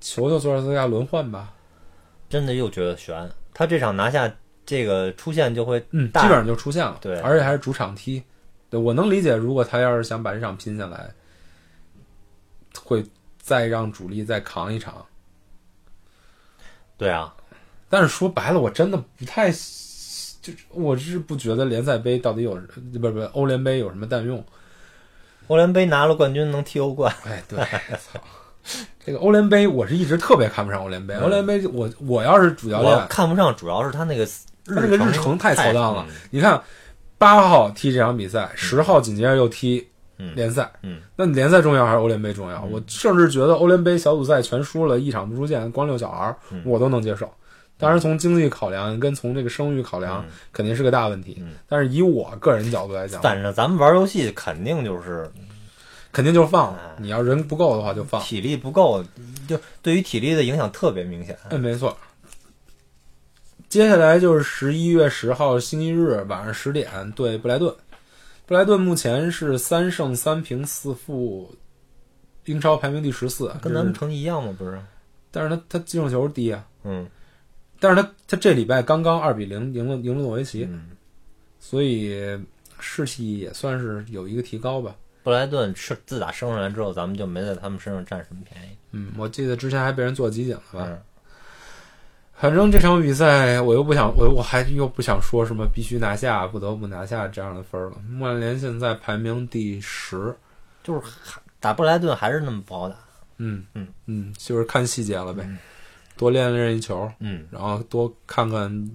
[0.00, 1.52] 球球索尔斯克亚轮换吧。
[2.28, 3.28] 真的又觉得悬。
[3.54, 4.32] 他这场拿下
[4.64, 8.22] 这个出线就会嗯，基本上就出现了，对而且还是主场踢。
[8.68, 11.08] 对我能理解，如果他要是想把这场拼下来，
[12.82, 13.04] 会
[13.38, 15.06] 再让主力再扛一场。
[16.96, 17.32] 对啊，
[17.88, 22.54] 但是说白了，我真的不太，就是我是不觉得联赛杯到底有，
[23.00, 24.44] 不是不是欧联杯有什么蛋用。
[25.48, 28.20] 欧联杯拿了冠军能踢欧冠，哎，对，操，
[29.04, 31.14] 这个欧联杯我是一直特别看不上欧联杯。
[31.14, 36.14] 嗯欧联杯我我要是主教我练，看不上，主要是他那个他那个日程太太操蛋了嗯。
[36.30, 36.60] 你看，
[37.16, 39.86] 八号踢这场比赛，十号紧接着又踢
[40.18, 40.68] 嗯联赛。
[40.82, 42.60] 嗯，那联赛重要还是欧联杯重要？
[42.64, 47.32] 我甚至觉得欧联杯小组赛全输了，一场不出线，光遛小孩我都能接受。
[47.78, 51.54] 当然，从经济考量跟从这个声誉考量，嗯肯定是个大问题嗯。
[51.68, 55.30] 但是以我个人角度来讲，反正咱们玩游戏肯定就是
[56.10, 56.96] 肯定就放了哎。
[56.98, 58.22] 你要人不够的话就放。
[58.22, 59.04] 体力不够，
[59.46, 61.36] 就对于体力的影响特别明显。
[61.50, 61.96] 嗯，没错。
[63.68, 67.74] 接下来就是十一月十号星期日晚上十点对布莱顿。
[68.46, 71.52] 布莱顿目前是三胜三平四负，
[72.44, 74.54] 英超排名第十四，跟咱们成绩一样吗？
[74.56, 74.80] 不是，
[75.32, 77.06] 但是他他进入球低啊，嗯
[77.80, 80.90] 但是他他这礼拜刚刚二比零赢了赢了诺维奇，嗯。
[81.58, 82.38] 所以
[82.78, 84.94] 士气也算是有一个提高吧。
[85.24, 88.76] 布莱顿是自打升上来之后，咱们就没在他们身上占什么便宜。
[88.92, 90.86] 嗯，我记得之前还被人做集锦了吧？
[90.86, 91.02] 嗯，
[92.34, 97.96] 反正这场比赛我又不想，我我还又不想说什么必须拿下、不得不拿下这样的分儿了。
[98.08, 100.32] 曼联现在排名第十，
[100.84, 101.00] 就是
[101.58, 102.94] 打布莱顿还是那么不好打。
[103.38, 105.58] 嗯嗯嗯，就是看细节了呗，嗯
[106.16, 108.90] 多练练一球，嗯，然后多看看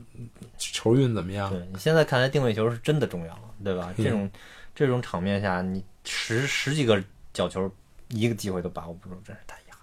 [0.58, 1.50] 球运怎么样。
[1.50, 3.94] 对你现在看来定位球是真的重要，对吧？
[3.98, 4.32] 嗯这种
[4.74, 7.02] 这种场面下，你十十几个
[7.34, 7.70] 角球
[8.10, 9.80] 一个机会都把握不住，真是太遗憾。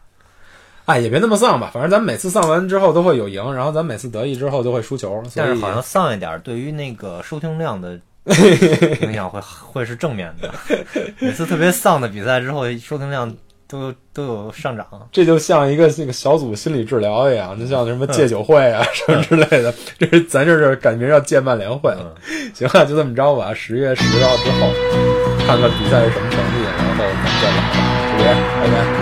[0.86, 8.00] 哎，也别那么丧吧，反正咱每次丧完之后都会有赢，然后咱每次得意之后都会输球，但是好像丧一点，对于那个收听量的
[9.02, 10.52] 影响会会是正面的。
[11.20, 13.34] 每次特别丧的比赛之后，收听量
[13.68, 14.84] 都都有上涨。
[15.12, 19.72] 这就像一个那个小组心理治疗一样，就像什么戒酒会啊什么之类的。
[19.98, 21.94] 这是咱这是感觉要戒曼联会。
[22.00, 22.10] 嗯，
[22.54, 23.52] 行啊，就这么着吧。
[23.54, 24.72] 十月十号之后，
[25.46, 28.16] 看看比赛是什么成绩，然后咱们再聊吧。
[28.16, 28.97] 就这样，拜拜。